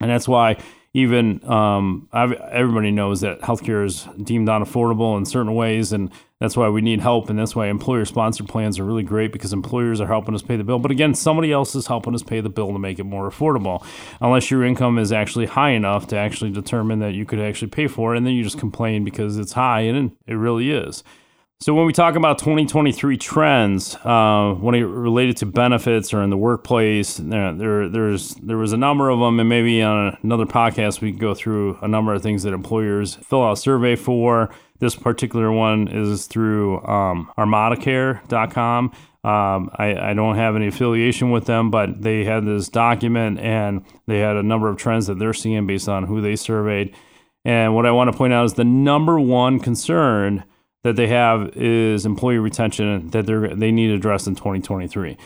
and 0.01 0.11
that's 0.11 0.27
why 0.27 0.57
even 0.97 1.45
um, 1.51 2.09
everybody 2.13 2.93
knows 2.93 3.21
that 3.23 3.41
healthcare 3.41 3.85
is 3.85 4.07
deemed 4.23 4.47
unaffordable 4.47 5.19
in 5.19 5.27
certain 5.27 5.53
ways, 5.55 5.93
and 5.93 6.09
that's 6.39 6.57
why 6.57 6.69
we 6.69 6.81
need 6.83 7.01
help, 7.01 7.29
and 7.29 7.37
that's 7.37 7.57
why 7.57 7.67
employer 7.67 8.05
sponsored 8.05 8.47
plans 8.47 8.79
are 8.79 8.85
really 8.85 9.03
great 9.03 9.33
because 9.33 9.53
employers 9.53 10.01
are 10.01 10.07
helping 10.07 10.37
us 10.37 10.43
pay 10.43 10.57
the 10.57 10.63
bill. 10.63 10.79
But 10.79 10.93
again, 10.93 11.13
somebody 11.13 11.51
else 11.51 11.75
is 11.75 11.89
helping 11.89 12.15
us 12.15 12.23
pay 12.23 12.41
the 12.41 12.49
bill 12.49 12.73
to 12.73 12.79
make 12.79 13.01
it 13.01 13.05
more 13.05 13.29
affordable, 13.29 13.85
unless 14.21 14.53
your 14.53 14.65
income 14.65 14.97
is 14.99 15.11
actually 15.11 15.47
high 15.47 15.71
enough 15.71 16.07
to 16.09 16.17
actually 16.17 16.53
determine 16.53 17.01
that 17.01 17.15
you 17.15 17.25
could 17.25 17.41
actually 17.41 17.69
pay 17.69 17.89
for 17.89 18.15
it, 18.15 18.19
and 18.19 18.25
then 18.27 18.35
you 18.35 18.45
just 18.45 18.59
complain 18.59 19.03
because 19.03 19.37
it's 19.37 19.53
high, 19.53 19.81
and 19.81 20.13
it 20.29 20.35
really 20.35 20.71
is. 20.71 21.03
So 21.61 21.73
when 21.73 21.87
we 21.87 21.95
talk 21.95 22.15
about 22.15 22.39
2023 22.39 23.17
trends, 23.17 23.97
uh, 24.05 24.55
when 24.61 24.75
it 24.75 24.83
related 24.83 25.39
to 25.39 25.47
benefits 25.47 26.13
or 26.13 26.23
in 26.23 26.29
the 26.29 26.37
workplace, 26.37 27.17
there, 27.17 27.55
there 27.55 27.89
there's 27.89 28.35
there 28.35 28.59
was 28.59 28.73
a 28.73 28.77
number 28.77 29.09
of 29.09 29.19
them, 29.21 29.41
and 29.41 29.49
maybe 29.49 29.81
on 29.81 30.19
another 30.23 30.45
podcast 30.45 31.01
we 31.01 31.11
can 31.11 31.19
go 31.19 31.33
through 31.33 31.79
a 31.81 31.89
number 31.89 32.13
of 32.13 32.23
things 32.23 32.43
that 32.43 32.53
employers 32.53 33.15
fill 33.15 33.43
out 33.43 33.53
a 33.53 33.57
survey 33.57 33.97
for. 33.97 34.51
This 34.81 34.95
particular 34.95 35.51
one 35.51 35.89
is 35.89 36.27
through 36.27 36.85
um, 36.85 37.31
ArmadaCare.com. 37.39 38.93
Um, 39.25 39.71
I, 39.79 40.11
I, 40.11 40.13
don't 40.13 40.37
have 40.37 40.57
any 40.57 40.67
affiliation 40.67 41.31
with 41.31 41.47
them, 41.47 41.71
but 41.71 42.03
they 42.03 42.25
had 42.25 42.45
this 42.45 42.69
document 42.69 43.41
and 43.41 43.83
they 44.07 44.19
had 44.19 44.37
a 44.37 44.43
number 44.43 44.69
of 44.69 44.77
trends 44.77 45.07
that 45.07 45.19
they're 45.19 45.33
seeing 45.33 45.67
based 45.67 45.89
on 45.89 46.05
who 46.05 46.21
they 46.21 46.37
surveyed. 46.37 46.95
And 47.43 47.75
what 47.75 47.87
I 47.87 47.91
want 47.93 48.13
to 48.13 48.19
point 48.19 48.35
out 48.35 48.45
is 48.45 48.53
the 48.53 48.65
number 48.65 49.19
one 49.19 49.61
concern 49.61 50.45
that 50.85 50.97
they 50.97 51.09
have 51.09 51.57
is 51.57 52.07
employee 52.07 52.39
retention 52.39 53.09
that 53.09 53.27
they 53.27 53.55
they 53.55 53.73
need 53.73 53.91
addressed 53.91 54.29
in 54.29 54.37
2023. 54.37 55.17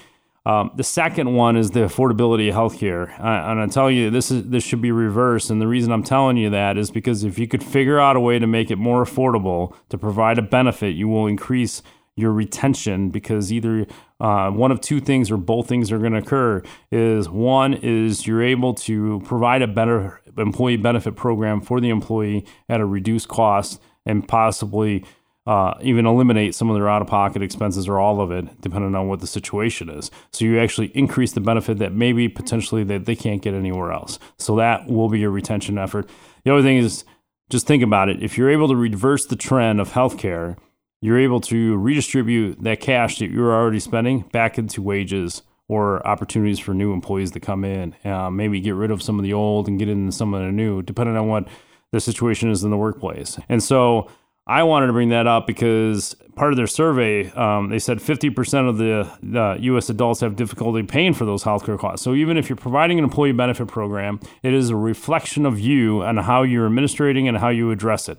Um, 0.46 0.70
the 0.76 0.84
second 0.84 1.34
one 1.34 1.56
is 1.56 1.72
the 1.72 1.80
affordability 1.80 2.48
of 2.48 2.54
healthcare, 2.54 3.10
uh, 3.20 3.50
and 3.50 3.60
I 3.60 3.66
tell 3.66 3.90
you 3.90 4.08
this 4.08 4.30
is 4.30 4.44
this 4.48 4.64
should 4.64 4.80
be 4.80 4.92
reversed. 4.92 5.50
And 5.50 5.60
the 5.60 5.66
reason 5.66 5.92
I'm 5.92 6.04
telling 6.04 6.38
you 6.38 6.48
that 6.50 6.78
is 6.78 6.90
because 6.90 7.24
if 7.24 7.38
you 7.38 7.46
could 7.46 7.62
figure 7.62 8.00
out 8.00 8.16
a 8.16 8.20
way 8.20 8.38
to 8.38 8.46
make 8.46 8.70
it 8.70 8.76
more 8.76 9.04
affordable 9.04 9.74
to 9.90 9.98
provide 9.98 10.38
a 10.38 10.42
benefit, 10.42 10.94
you 10.94 11.08
will 11.08 11.26
increase 11.26 11.82
your 12.14 12.32
retention 12.32 13.10
because 13.10 13.52
either 13.52 13.86
uh, 14.20 14.50
one 14.50 14.72
of 14.72 14.80
two 14.80 15.00
things 15.00 15.30
or 15.30 15.36
both 15.36 15.68
things 15.68 15.92
are 15.92 15.98
going 15.98 16.12
to 16.12 16.18
occur. 16.18 16.62
Is 16.90 17.28
one 17.28 17.74
is 17.74 18.26
you're 18.26 18.42
able 18.42 18.74
to 18.74 19.20
provide 19.24 19.62
a 19.62 19.68
better 19.68 20.20
employee 20.38 20.76
benefit 20.76 21.16
program 21.16 21.60
for 21.60 21.80
the 21.80 21.90
employee 21.90 22.46
at 22.68 22.80
a 22.80 22.86
reduced 22.86 23.28
cost 23.28 23.80
and 24.06 24.26
possibly 24.26 25.04
uh, 25.48 25.78
even 25.80 26.04
eliminate 26.04 26.54
some 26.54 26.68
of 26.68 26.76
their 26.76 26.90
out 26.90 27.00
of 27.00 27.08
pocket 27.08 27.42
expenses 27.42 27.88
or 27.88 27.98
all 27.98 28.20
of 28.20 28.30
it, 28.30 28.60
depending 28.60 28.94
on 28.94 29.08
what 29.08 29.20
the 29.20 29.26
situation 29.26 29.88
is. 29.88 30.10
So 30.30 30.44
you 30.44 30.60
actually 30.60 30.88
increase 30.88 31.32
the 31.32 31.40
benefit 31.40 31.78
that 31.78 31.94
maybe 31.94 32.28
potentially 32.28 32.84
that 32.84 33.06
they 33.06 33.16
can't 33.16 33.40
get 33.40 33.54
anywhere 33.54 33.90
else. 33.90 34.18
So 34.36 34.56
that 34.56 34.88
will 34.88 35.08
be 35.08 35.20
your 35.20 35.30
retention 35.30 35.78
effort. 35.78 36.10
The 36.44 36.52
other 36.52 36.60
thing 36.60 36.76
is 36.76 37.02
just 37.48 37.66
think 37.66 37.82
about 37.82 38.10
it. 38.10 38.22
If 38.22 38.36
you're 38.36 38.50
able 38.50 38.68
to 38.68 38.76
reverse 38.76 39.24
the 39.24 39.36
trend 39.36 39.80
of 39.80 39.92
healthcare, 39.92 40.58
you're 41.00 41.18
able 41.18 41.40
to 41.40 41.78
redistribute 41.78 42.62
that 42.64 42.80
cash 42.80 43.18
that 43.20 43.30
you're 43.30 43.54
already 43.54 43.80
spending 43.80 44.20
back 44.32 44.58
into 44.58 44.82
wages 44.82 45.40
or 45.66 46.06
opportunities 46.06 46.58
for 46.58 46.74
new 46.74 46.92
employees 46.92 47.30
to 47.30 47.40
come 47.40 47.64
in. 47.64 47.94
Uh, 48.04 48.28
maybe 48.28 48.60
get 48.60 48.74
rid 48.74 48.90
of 48.90 49.02
some 49.02 49.18
of 49.18 49.22
the 49.22 49.32
old 49.32 49.66
and 49.66 49.78
get 49.78 49.88
into 49.88 50.12
some 50.12 50.34
of 50.34 50.42
the 50.42 50.52
new, 50.52 50.82
depending 50.82 51.16
on 51.16 51.26
what 51.26 51.48
the 51.90 52.00
situation 52.00 52.50
is 52.50 52.64
in 52.64 52.70
the 52.70 52.76
workplace. 52.76 53.38
And 53.48 53.62
so 53.62 54.10
I 54.48 54.62
wanted 54.62 54.86
to 54.86 54.94
bring 54.94 55.10
that 55.10 55.26
up 55.26 55.46
because 55.46 56.16
part 56.34 56.52
of 56.52 56.56
their 56.56 56.66
survey, 56.66 57.30
um, 57.32 57.68
they 57.68 57.78
said 57.78 57.98
50% 57.98 58.68
of 58.68 58.78
the 58.78 59.38
uh, 59.38 59.56
U.S. 59.60 59.90
adults 59.90 60.20
have 60.20 60.36
difficulty 60.36 60.82
paying 60.82 61.12
for 61.12 61.26
those 61.26 61.44
healthcare 61.44 61.78
costs. 61.78 62.02
So 62.02 62.14
even 62.14 62.38
if 62.38 62.48
you're 62.48 62.56
providing 62.56 62.96
an 62.98 63.04
employee 63.04 63.32
benefit 63.32 63.68
program, 63.68 64.20
it 64.42 64.54
is 64.54 64.70
a 64.70 64.76
reflection 64.76 65.44
of 65.44 65.60
you 65.60 66.00
and 66.00 66.20
how 66.20 66.44
you're 66.44 66.66
administrating 66.66 67.28
and 67.28 67.36
how 67.36 67.50
you 67.50 67.70
address 67.70 68.08
it. 68.08 68.18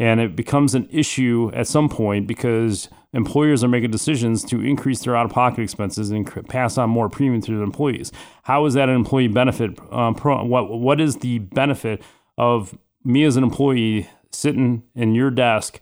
And 0.00 0.18
it 0.20 0.34
becomes 0.34 0.74
an 0.74 0.88
issue 0.90 1.52
at 1.54 1.68
some 1.68 1.88
point 1.88 2.26
because 2.26 2.88
employers 3.12 3.62
are 3.62 3.68
making 3.68 3.90
decisions 3.92 4.44
to 4.44 4.60
increase 4.60 5.00
their 5.04 5.16
out 5.16 5.26
of 5.26 5.32
pocket 5.32 5.62
expenses 5.62 6.10
and 6.10 6.26
pass 6.48 6.76
on 6.76 6.90
more 6.90 7.08
premium 7.08 7.40
to 7.42 7.52
their 7.52 7.62
employees. 7.62 8.10
How 8.42 8.64
is 8.66 8.74
that 8.74 8.88
an 8.88 8.96
employee 8.96 9.28
benefit? 9.28 9.78
Um, 9.92 10.14
pro, 10.14 10.44
what, 10.44 10.70
what 10.70 11.00
is 11.00 11.16
the 11.16 11.38
benefit 11.38 12.02
of 12.36 12.76
me 13.04 13.24
as 13.24 13.36
an 13.36 13.44
employee 13.44 14.08
sitting 14.32 14.82
in 14.94 15.14
your 15.14 15.30
desk 15.30 15.80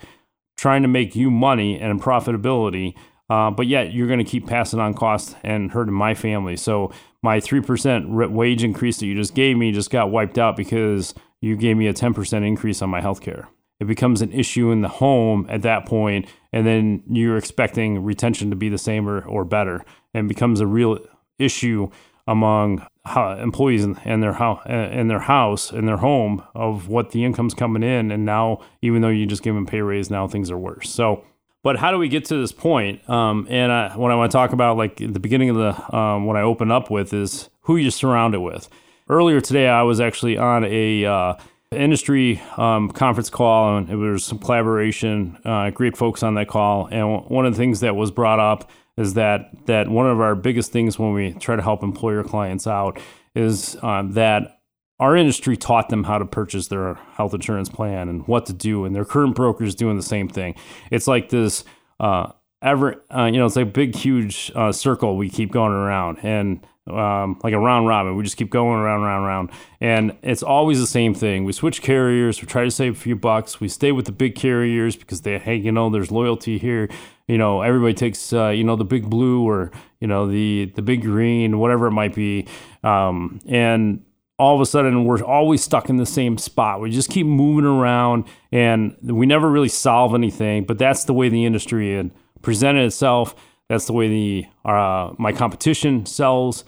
trying 0.57 0.83
to 0.83 0.88
make 0.88 1.15
you 1.15 1.31
money 1.31 1.79
and 1.79 2.00
profitability? 2.00 2.95
Uh, 3.29 3.50
but 3.50 3.67
yet 3.67 3.93
you're 3.93 4.07
going 4.07 4.25
to 4.25 4.25
keep 4.25 4.47
passing 4.47 4.79
on 4.79 4.95
costs 4.95 5.35
and 5.43 5.73
hurting 5.73 5.95
my 5.95 6.15
family. 6.15 6.57
So 6.57 6.93
my 7.23 7.41
3% 7.41 8.31
wage 8.31 8.62
increase 8.62 8.99
that 8.99 9.07
you 9.07 9.15
just 9.15 9.35
gave 9.35 9.57
me 9.57 9.73
just 9.73 9.91
got 9.91 10.11
wiped 10.11 10.38
out 10.38 10.57
because 10.57 11.12
you 11.41 11.57
gave 11.57 11.76
me 11.76 11.88
a 11.88 11.95
10% 11.95 12.47
increase 12.47 12.83
on 12.83 12.91
my 12.91 13.00
health 13.00 13.21
care. 13.21 13.49
It 13.79 13.87
becomes 13.87 14.23
an 14.23 14.33
issue 14.33 14.71
in 14.71 14.81
the 14.81 14.88
home 14.88 15.47
at 15.50 15.62
that 15.62 15.87
point, 15.87 16.26
and 16.53 16.67
then 16.67 17.03
you're 17.11 17.37
expecting 17.37 18.03
retention 18.03 18.49
to 18.50 18.57
be 18.57 18.69
the 18.69 18.79
same 18.79 19.07
or, 19.09 19.21
or 19.23 19.45
better, 19.45 19.85
and 20.15 20.29
becomes 20.29 20.61
a 20.61 20.67
real 20.67 20.99
issue 21.38 21.91
among 22.26 22.87
employees 23.14 23.85
in, 23.85 24.21
their 24.21 24.33
house, 24.33 24.62
in 24.66 25.09
their 25.09 25.21
house, 25.21 25.73
in 25.73 25.87
their 25.87 25.99
home, 25.99 26.42
of 26.54 26.88
what 26.88 27.11
the 27.11 27.25
income's 27.25 27.54
coming 27.54 27.83
in, 27.83 28.11
and 28.11 28.25
now 28.25 28.61
even 28.83 29.02
though 29.02 29.09
you 29.09 29.26
just 29.26 29.42
give 29.42 29.54
them 29.54 29.66
pay 29.66 29.80
raise, 29.80 30.11
now 30.11 30.26
things 30.26 30.50
are 30.50 30.59
worse. 30.59 30.90
So 30.90 31.25
but 31.66 31.78
how 31.78 31.90
do 31.90 31.99
we 31.99 32.06
get 32.06 32.25
to 32.26 32.37
this 32.37 32.52
point? 32.52 33.11
Um, 33.11 33.49
and 33.50 33.73
I, 33.73 33.97
what 33.97 34.12
I 34.12 34.14
want 34.14 34.30
to 34.30 34.37
talk 34.37 34.52
about, 34.52 34.76
like 34.76 34.99
the 34.99 35.18
beginning 35.18 35.50
of 35.50 35.56
the 35.56 35.97
um, 35.97 36.25
what 36.25 36.37
I 36.37 36.42
open 36.42 36.71
up 36.71 36.92
with, 36.92 37.12
is 37.12 37.50
who 37.62 37.75
you 37.75 37.90
surround 37.90 38.37
it 38.37 38.38
with. 38.38 38.68
Earlier 39.09 39.40
today, 39.40 39.66
I 39.68 39.83
was 39.83 40.00
actually 40.00 40.38
on 40.38 40.62
a 40.64 41.04
uh, 41.04 41.35
industry 41.73 42.40
um, 42.56 42.88
conference 42.92 43.30
call, 43.30 43.78
and 43.78 43.90
it 43.90 43.97
was 43.97 44.25
some 44.25 44.38
collaboration. 44.38 45.38
Uh, 45.45 45.71
great 45.71 45.97
folks 45.97 46.23
on 46.23 46.35
that 46.35 46.47
call, 46.47 46.87
and 46.92 47.25
one 47.25 47.45
of 47.45 47.52
the 47.52 47.59
things 47.59 47.80
that 47.80 47.97
was 47.97 48.12
brought 48.12 48.38
up 48.38 48.71
is 48.97 49.15
that 49.15 49.67
that 49.67 49.88
one 49.88 50.09
of 50.09 50.21
our 50.21 50.35
biggest 50.35 50.73
things 50.73 50.99
when 50.99 51.12
we 51.12 51.33
try 51.35 51.57
to 51.57 51.62
help 51.62 51.83
employer 51.83 52.23
clients 52.23 52.67
out 52.67 52.99
is 53.35 53.76
um, 53.83 54.12
that 54.12 54.61
our 54.99 55.15
industry 55.15 55.57
taught 55.57 55.91
them 55.91 56.05
how 56.05 56.19
to 56.19 56.25
purchase 56.25 56.69
their 56.69 56.95
health 56.95 57.35
insurance 57.35 57.69
plan 57.69 58.09
and 58.09 58.26
what 58.26 58.47
to 58.47 58.53
do, 58.53 58.85
and 58.85 58.95
their 58.95 59.05
current 59.05 59.35
broker 59.35 59.65
is 59.65 59.75
doing 59.75 59.97
the 59.97 60.03
same 60.03 60.29
thing. 60.29 60.55
It's 60.91 61.07
like 61.07 61.29
this. 61.29 61.65
Uh, 62.00 62.33
ever, 62.62 63.03
uh, 63.15 63.25
you 63.25 63.38
know, 63.38 63.47
it's 63.47 63.57
like 63.57 63.67
a 63.67 63.71
big, 63.71 63.95
huge 63.95 64.50
uh, 64.55 64.73
circle 64.73 65.17
we 65.17 65.29
keep 65.29 65.53
going 65.53 65.73
around, 65.73 66.19
and 66.23 66.67
um, 66.87 67.38
like 67.43 67.52
a 67.52 67.59
round 67.59 67.87
robin. 67.87 68.16
We 68.16 68.23
just 68.23 68.37
keep 68.37 68.50
going 68.50 68.81
around, 68.81 69.02
around, 69.02 69.25
around. 69.25 69.50
And 69.81 70.16
it's 70.23 70.43
always 70.43 70.78
the 70.78 70.87
same 70.87 71.14
thing. 71.14 71.45
We 71.45 71.52
switch 71.52 71.83
carriers, 71.83 72.40
we 72.40 72.47
try 72.47 72.64
to 72.64 72.71
save 72.71 72.97
a 72.97 73.00
few 73.00 73.16
bucks. 73.16 73.61
We 73.61 73.69
stay 73.69 73.93
with 73.93 74.07
the 74.07 74.12
big 74.12 74.35
carriers 74.35 74.97
because 74.97 75.23
they, 75.23 75.38
hey, 75.38 75.57
you 75.57 75.73
know, 75.73 75.90
there's 75.90 76.11
loyalty 76.11 76.59
here. 76.59 76.88
You 77.26 77.38
know, 77.38 77.62
everybody 77.62 77.95
takes, 77.95 78.33
uh, 78.33 78.49
you 78.49 78.62
know, 78.62 78.76
the 78.76 78.85
big 78.85 79.11
blue 79.11 79.47
or, 79.47 79.73
you 80.00 80.07
know, 80.07 80.28
the, 80.28 80.66
the 80.76 80.83
big 80.83 81.02
green, 81.02 81.59
whatever 81.59 81.88
it 81.88 81.93
might 81.93 82.14
be. 82.14 82.47
Um, 82.85 83.40
and 83.49 84.05
all 84.38 84.55
of 84.55 84.61
a 84.61 84.66
sudden 84.66 85.05
we're 85.05 85.23
always 85.23 85.64
stuck 85.64 85.88
in 85.88 85.97
the 85.97 86.07
same 86.07 86.38
spot. 86.38 86.81
We 86.81 86.90
just 86.90 87.11
keep 87.11 87.26
moving 87.26 87.64
around 87.64 88.26
and 88.52 88.97
we 89.02 89.26
never 89.26 89.50
really 89.50 89.69
solve 89.69 90.14
anything. 90.14 90.64
But 90.64 90.78
that's 90.78 91.05
the 91.05 91.14
way 91.14 91.28
the 91.28 91.45
industry 91.45 91.97
had 91.97 92.12
presented 92.43 92.85
itself. 92.85 93.35
That's 93.68 93.87
the 93.87 93.92
way 93.92 94.08
the 94.08 94.46
uh, 94.64 95.12
my 95.18 95.32
competition 95.32 96.06
sells. 96.06 96.64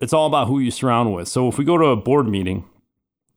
It's 0.00 0.12
all 0.12 0.26
about 0.26 0.48
who 0.48 0.58
you 0.58 0.70
surround 0.70 1.14
with. 1.14 1.28
So 1.28 1.48
if 1.48 1.56
we 1.56 1.64
go 1.64 1.78
to 1.78 1.86
a 1.86 1.96
board 1.96 2.28
meeting 2.28 2.64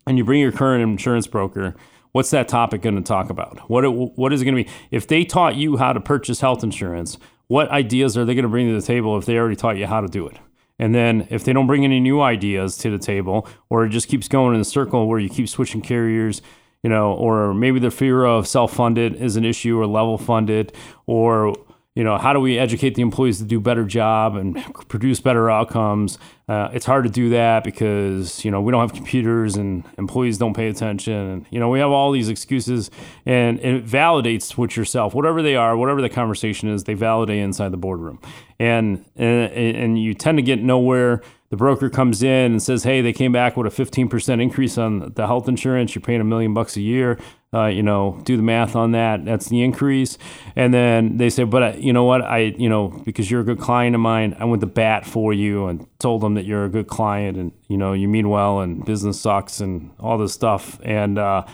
and 0.06 0.18
you 0.18 0.26
bring 0.26 0.42
your 0.42 0.52
current 0.52 0.84
insurance 0.84 1.28
broker, 1.28 1.76
what's 2.12 2.32
that 2.32 2.48
topic 2.48 2.82
going 2.82 2.96
to 2.96 3.02
talk 3.02 3.30
about? 3.30 3.70
What 3.70 3.86
it, 3.86 3.90
what 3.90 4.34
is 4.34 4.42
it 4.42 4.46
going 4.46 4.58
to 4.58 4.64
be? 4.64 4.70
If 4.92 5.08
they 5.08 5.24
taught 5.24 5.56
you 5.56 5.78
how 5.78 5.94
to 5.94 6.02
purchase 6.02 6.42
health 6.42 6.64
insurance, 6.64 7.18
what 7.48 7.70
ideas 7.70 8.18
are 8.18 8.26
they 8.26 8.34
going 8.34 8.44
to 8.44 8.50
bring 8.50 8.68
to 8.68 8.74
the 8.74 8.86
table 8.86 9.18
if 9.18 9.26
they 9.26 9.38
already 9.38 9.56
taught 9.56 9.78
you 9.78 9.86
how 9.86 10.02
to 10.02 10.08
do 10.08 10.28
it? 10.28 10.38
And 10.80 10.94
then 10.94 11.28
if 11.30 11.44
they 11.44 11.54
don't 11.54 11.68
bring 11.68 11.84
any 11.86 12.00
new 12.00 12.22
ideas 12.22 12.78
to 12.80 12.90
the 12.90 13.00
table, 13.00 13.48
or 13.70 13.86
it 13.86 13.90
just 13.90 14.08
keeps 14.08 14.28
going 14.28 14.54
in 14.54 14.62
a 14.62 14.66
circle 14.66 15.08
where 15.08 15.20
you 15.20 15.30
keep 15.30 15.48
switching 15.50 15.82
carriers, 15.82 16.42
you 16.84 16.90
know, 16.90 17.14
or 17.14 17.54
maybe 17.54 17.80
the 17.80 17.90
fear 17.90 18.26
of 18.26 18.48
self-funded 18.48 19.16
is 19.16 19.36
an 19.38 19.46
issue 19.46 19.80
or 19.80 19.88
level 19.88 20.18
funded, 20.18 20.74
or 21.08 21.56
you 21.98 22.04
know, 22.04 22.20
how 22.20 22.32
do 22.32 22.40
we 22.40 22.60
educate 22.60 22.94
the 22.94 23.02
employees 23.02 23.40
to 23.40 23.44
do 23.44 23.60
better 23.60 23.84
job 23.84 24.36
and 24.36 24.56
produce 24.88 25.20
better 25.20 25.50
outcomes? 25.50 26.20
Uh, 26.48 26.70
it's 26.72 26.86
hard 26.86 27.06
to 27.06 27.10
do 27.10 27.30
that 27.30 27.64
because 27.64 28.46
you 28.46 28.52
know 28.52 28.62
we 28.62 28.72
don't 28.72 28.82
have 28.82 28.94
computers 28.94 29.56
and 29.56 29.84
employees 29.98 30.38
don't 30.38 30.54
pay 30.54 30.68
attention, 30.68 31.14
and 31.16 31.46
you 31.50 31.60
know 31.60 31.70
we 31.70 31.80
have 31.80 31.90
all 31.90 32.12
these 32.12 32.30
excuses, 32.30 32.92
and, 33.26 33.60
and 33.62 33.78
it 33.78 33.84
validates 33.84 34.56
what 34.56 34.78
yourself, 34.78 35.16
whatever 35.16 35.42
they 35.42 35.56
are, 35.56 35.76
whatever 35.76 36.00
the 36.00 36.08
conversation 36.08 36.70
is, 36.70 36.84
they 36.84 36.94
validate 36.94 37.40
inside 37.40 37.70
the 37.70 37.78
boardroom, 37.78 38.20
and 38.60 39.04
and, 39.16 39.52
and 39.52 40.00
you 40.00 40.14
tend 40.14 40.38
to 40.38 40.44
get 40.44 40.62
nowhere 40.62 41.24
the 41.50 41.58
broker 41.58 41.90
comes 41.90 42.22
in 42.22 42.52
and 42.52 42.62
says, 42.62 42.84
"Hey, 42.84 43.02
they 43.02 43.14
came 43.14 43.32
back 43.32 43.58
with 43.58 43.66
a 43.68 43.70
15% 43.72 44.42
increase 44.42 44.78
on 44.78 45.14
the 45.16 45.26
health 45.26 45.48
insurance. 45.48 45.96
You're 45.96 46.02
paying 46.02 46.22
a 46.22 46.26
million 46.26 46.54
bucks 46.54 46.76
a 46.78 46.82
year. 46.82 47.18
Uh, 47.54 47.68
you 47.68 47.82
know, 47.82 48.20
do 48.26 48.36
the 48.36 48.44
math 48.44 48.76
on 48.76 48.92
that. 48.92 49.24
That's 49.24 49.48
the 49.48 49.64
increase." 49.64 50.18
And 50.56 50.74
then 50.74 51.18
they 51.18 51.30
say, 51.30 51.44
"But 51.44 51.64
I, 51.64 51.74
you 51.74 51.94
know 51.94 52.04
what? 52.04 52.22
I, 52.22 52.54
you 52.58 52.70
know, 52.70 52.90
because 53.06 53.32
you're 53.32 53.42
a 53.42 53.46
good 53.46 53.60
client 53.60 53.96
of 53.96 54.02
mine, 54.02 54.36
I 54.40 54.46
went 54.46 54.62
to 54.62 54.68
bat 54.68 55.06
for 55.06 55.34
you 55.34 55.68
and 55.68 55.88
told 56.00 56.22
them 56.22 56.34
that 56.34 56.46
you're 56.46 56.66
a 56.66 56.70
good 56.70 56.88
client 56.88 57.38
and 57.38 57.52
you 57.68 57.78
know 57.78 57.94
you 57.94 58.08
mean 58.08 58.30
well 58.30 58.60
and 58.60 58.84
business 58.86 59.20
sucks 59.22 59.60
and 59.60 59.92
all 60.00 60.18
this 60.18 60.34
stuff." 60.34 60.80
And 60.84 61.18
uh, 61.18 61.46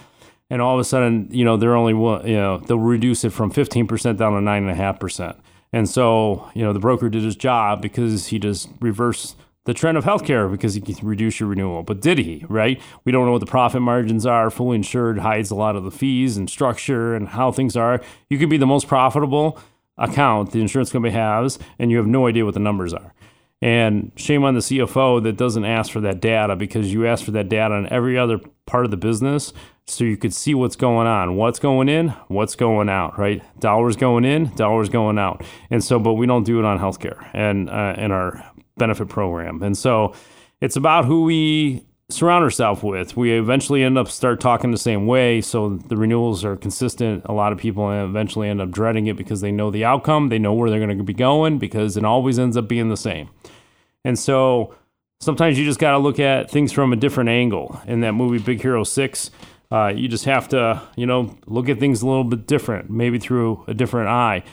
and 0.50 0.62
all 0.62 0.75
of 0.75 0.79
a 0.79 0.83
sudden, 0.83 1.29
you 1.31 1.43
know, 1.43 1.57
they're 1.57 1.75
only 1.75 1.93
you 2.29 2.35
know 2.35 2.59
they'll 2.59 2.77
reduce 2.77 3.23
it 3.23 3.31
from 3.31 3.51
15% 3.51 4.17
down 4.17 4.33
to 4.33 4.41
nine 4.41 4.63
and 4.63 4.71
a 4.71 4.75
half 4.75 5.00
percent. 5.00 5.35
And 5.71 5.89
so, 5.89 6.47
you 6.53 6.63
know, 6.63 6.71
the 6.71 6.79
broker 6.79 7.09
did 7.09 7.23
his 7.23 7.35
job 7.35 7.81
because 7.81 8.27
he 8.27 8.38
just 8.38 8.69
reversed 8.79 9.35
the 9.65 9.74
trend 9.74 9.98
of 9.98 10.03
healthcare 10.03 10.51
because 10.51 10.74
he 10.74 10.82
can 10.82 10.96
reduce 11.08 11.39
your 11.39 11.50
renewal. 11.50 11.84
But 11.84 12.01
did 12.01 12.17
he, 12.17 12.46
right? 12.50 12.82
We 13.05 13.12
don't 13.12 13.25
know 13.25 13.32
what 13.32 13.39
the 13.39 13.46
profit 13.46 13.82
margins 13.82 14.25
are. 14.25 14.50
Fully 14.50 14.75
insured 14.75 15.20
hides 15.20 15.51
a 15.51 15.55
lot 15.55 15.75
of 15.75 15.84
the 15.84 15.91
fees 15.91 16.38
and 16.38 16.50
structure 16.50 17.15
and 17.15 17.29
how 17.29 17.51
things 17.51 17.77
are. 17.77 18.01
You 18.29 18.38
could 18.38 18.50
be 18.50 18.58
the 18.58 18.65
most 18.65 18.88
profitable 18.88 19.60
account 19.98 20.51
the 20.51 20.60
insurance 20.60 20.91
company 20.91 21.13
has, 21.13 21.60
and 21.79 21.91
you 21.91 21.98
have 21.98 22.08
no 22.08 22.27
idea 22.27 22.46
what 22.46 22.55
the 22.55 22.60
numbers 22.60 22.93
are. 22.93 23.13
And 23.62 24.12
shame 24.17 24.43
on 24.43 24.55
the 24.55 24.60
CFO 24.60 25.24
that 25.24 25.38
doesn't 25.38 25.63
ask 25.63 25.89
for 25.89 26.01
that 26.01 26.20
data 26.20 26.58
because 26.58 26.91
you 26.91 27.08
ask 27.08 27.24
for 27.24 27.32
that 27.32 27.48
data 27.48 27.74
on 27.74 27.88
every 27.88 28.17
other 28.17 28.41
part 28.65 28.84
of 28.84 28.91
the 28.91 28.98
business 28.98 29.53
so 29.86 30.03
you 30.03 30.17
could 30.17 30.34
see 30.34 30.53
what's 30.53 30.75
going 30.75 31.08
on, 31.08 31.38
what's 31.38 31.60
going 31.60 31.88
in, 31.88 32.10
what's 32.27 32.55
going 32.55 32.89
out, 32.89 33.17
right? 33.17 33.41
Dollars 33.62 33.96
going 33.96 34.25
in, 34.25 34.53
dollars 34.55 34.89
going 34.89 35.17
out. 35.17 35.46
And 35.70 35.82
so, 35.82 35.98
but 35.98 36.15
we 36.15 36.25
don't 36.25 36.43
do 36.43 36.60
it 36.60 36.65
on 36.65 36.77
healthcare 36.77 37.29
and 37.34 37.70
uh, 37.70 37.93
and 37.96 38.12
our 38.12 38.43
benefit 38.77 39.10
program. 39.10 39.62
And 39.62 39.77
so 39.77 40.13
it's 40.62 40.75
about 40.75 41.06
who 41.06 41.24
we 41.24 41.86
surround 42.10 42.44
ourselves 42.44 42.84
with. 42.84 43.18
We 43.18 43.34
eventually 43.34 43.84
end 43.84 43.98
up 43.98 44.08
start 44.08 44.39
talking 44.39 44.72
the 44.72 44.77
same 44.77 45.08
way, 45.08 45.42
so 45.42 45.77
the 45.77 45.98
renewals 45.98 46.46
are 46.46 46.56
consistent. 46.56 47.24
A 47.25 47.34
lot 47.34 47.51
of 47.51 47.58
people 47.58 47.89
eventually 47.92 48.50
end 48.50 48.62
up 48.62 48.72
dreading 48.72 49.08
it 49.08 49.18
because 49.18 49.42
they 49.42 49.51
know 49.51 49.72
the 49.72 49.86
outcome, 49.86 50.30
they 50.30 50.39
know 50.39 50.53
where 50.53 50.70
they're 50.70 50.80
going 50.80 50.98
to 50.98 51.03
be 51.03 51.13
going 51.13 51.58
because 51.58 51.98
it 51.98 52.06
always 52.06 52.38
ends 52.39 52.58
up 52.58 52.68
being 52.68 52.89
the 52.89 52.98
same. 52.98 53.30
And 54.06 54.18
so 54.20 54.75
sometimes 55.22 55.58
you 55.58 55.65
just 55.65 55.80
got 55.80 55.92
to 55.92 55.98
look 55.98 56.20
at 56.20 56.51
things 56.51 56.72
from 56.72 56.94
a 56.94 56.96
different 56.96 57.30
angle. 57.30 57.82
In 57.88 58.01
that 58.01 58.13
movie 58.13 58.38
Big 58.38 58.62
Hero 58.62 58.84
6, 58.84 59.32
uh, 59.72 59.88
you 59.96 60.08
just 60.08 60.25
have 60.25 60.48
to, 60.50 60.82
you 60.96 61.06
know, 61.06 61.36
look 61.48 61.70
at 61.70 61.80
things 61.80 62.01
a 62.01 62.08
little 62.08 62.25
bit 62.25 62.46
different, 62.46 62.89
maybe 62.89 63.18
through 63.18 63.63
a 63.68 63.74
different 63.74 64.10
eye 64.10 64.44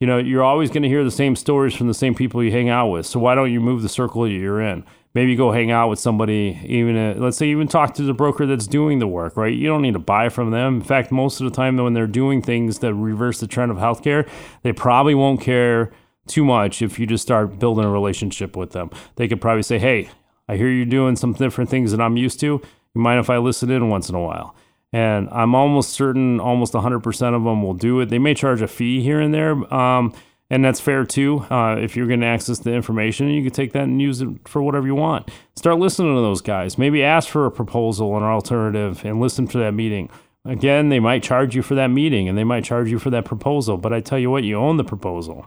you 0.00 0.06
know, 0.06 0.18
you're 0.18 0.44
always 0.44 0.70
going 0.70 0.84
to 0.84 0.88
hear 0.88 1.02
the 1.02 1.10
same 1.10 1.34
stories 1.34 1.74
from 1.74 1.88
the 1.88 1.94
same 1.94 2.14
people 2.14 2.42
you 2.42 2.52
hang 2.52 2.68
out 2.68 2.88
with. 2.88 3.04
So 3.06 3.18
why 3.18 3.34
don't 3.34 3.52
you 3.52 3.60
move 3.60 3.82
the 3.82 3.88
circle 3.88 4.28
you're 4.28 4.60
in? 4.60 4.84
Maybe 5.14 5.34
go 5.34 5.50
hang 5.50 5.72
out 5.72 5.88
with 5.88 5.98
somebody, 5.98 6.60
even 6.64 6.96
a, 6.96 7.14
let's 7.14 7.36
say, 7.36 7.48
even 7.48 7.66
talk 7.66 7.94
to 7.94 8.02
the 8.02 8.12
broker 8.12 8.46
that's 8.46 8.68
doing 8.68 9.00
the 9.00 9.08
work, 9.08 9.36
right? 9.36 9.52
You 9.52 9.66
don't 9.66 9.82
need 9.82 9.94
to 9.94 9.98
buy 9.98 10.28
from 10.28 10.52
them. 10.52 10.76
In 10.76 10.82
fact, 10.82 11.10
most 11.10 11.40
of 11.40 11.44
the 11.44 11.50
time, 11.50 11.76
when 11.78 11.94
they're 11.94 12.06
doing 12.06 12.42
things 12.42 12.78
that 12.80 12.94
reverse 12.94 13.40
the 13.40 13.48
trend 13.48 13.72
of 13.72 13.78
healthcare, 13.78 14.28
they 14.62 14.72
probably 14.72 15.14
won't 15.14 15.40
care 15.40 15.90
too 16.28 16.44
much 16.44 16.82
if 16.82 16.98
you 16.98 17.06
just 17.06 17.22
start 17.22 17.58
building 17.58 17.84
a 17.84 17.90
relationship 17.90 18.54
with 18.54 18.72
them. 18.72 18.90
They 19.16 19.26
could 19.26 19.40
probably 19.40 19.62
say, 19.62 19.78
"Hey, 19.78 20.10
I 20.46 20.56
hear 20.56 20.68
you're 20.68 20.84
doing 20.84 21.16
some 21.16 21.32
different 21.32 21.70
things 21.70 21.90
that 21.90 22.00
I'm 22.00 22.16
used 22.16 22.38
to. 22.40 22.46
You 22.46 23.00
mind 23.00 23.18
if 23.18 23.30
I 23.30 23.38
listen 23.38 23.70
in 23.70 23.88
once 23.88 24.08
in 24.08 24.14
a 24.14 24.20
while?" 24.20 24.54
And 24.92 25.28
I'm 25.30 25.54
almost 25.54 25.90
certain 25.90 26.40
almost 26.40 26.72
100% 26.72 27.34
of 27.34 27.44
them 27.44 27.62
will 27.62 27.74
do 27.74 28.00
it. 28.00 28.08
They 28.08 28.18
may 28.18 28.34
charge 28.34 28.62
a 28.62 28.68
fee 28.68 29.02
here 29.02 29.20
and 29.20 29.34
there, 29.34 29.52
um, 29.72 30.14
and 30.50 30.64
that's 30.64 30.80
fair 30.80 31.04
too. 31.04 31.40
Uh, 31.50 31.76
if 31.78 31.94
you're 31.94 32.06
going 32.06 32.20
to 32.20 32.26
access 32.26 32.58
the 32.60 32.72
information, 32.72 33.28
you 33.28 33.42
can 33.42 33.52
take 33.52 33.72
that 33.72 33.84
and 33.84 34.00
use 34.00 34.22
it 34.22 34.28
for 34.46 34.62
whatever 34.62 34.86
you 34.86 34.94
want. 34.94 35.30
Start 35.56 35.78
listening 35.78 36.14
to 36.14 36.20
those 36.22 36.40
guys. 36.40 36.78
Maybe 36.78 37.02
ask 37.02 37.28
for 37.28 37.44
a 37.44 37.50
proposal 37.50 38.14
and 38.16 38.24
an 38.24 38.30
alternative 38.30 39.04
and 39.04 39.20
listen 39.20 39.46
to 39.48 39.58
that 39.58 39.72
meeting. 39.72 40.08
Again, 40.44 40.88
they 40.88 41.00
might 41.00 41.22
charge 41.22 41.54
you 41.54 41.60
for 41.60 41.74
that 41.74 41.88
meeting 41.88 42.28
and 42.28 42.38
they 42.38 42.44
might 42.44 42.64
charge 42.64 42.90
you 42.90 42.98
for 42.98 43.10
that 43.10 43.26
proposal, 43.26 43.76
but 43.76 43.92
I 43.92 44.00
tell 44.00 44.18
you 44.18 44.30
what, 44.30 44.44
you 44.44 44.56
own 44.56 44.78
the 44.78 44.84
proposal. 44.84 45.46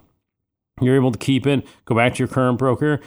You're 0.80 0.96
able 0.96 1.12
to 1.12 1.18
keep 1.18 1.48
it, 1.48 1.66
go 1.86 1.96
back 1.96 2.14
to 2.16 2.20
your 2.20 2.28
current 2.28 2.60
broker. 2.60 3.00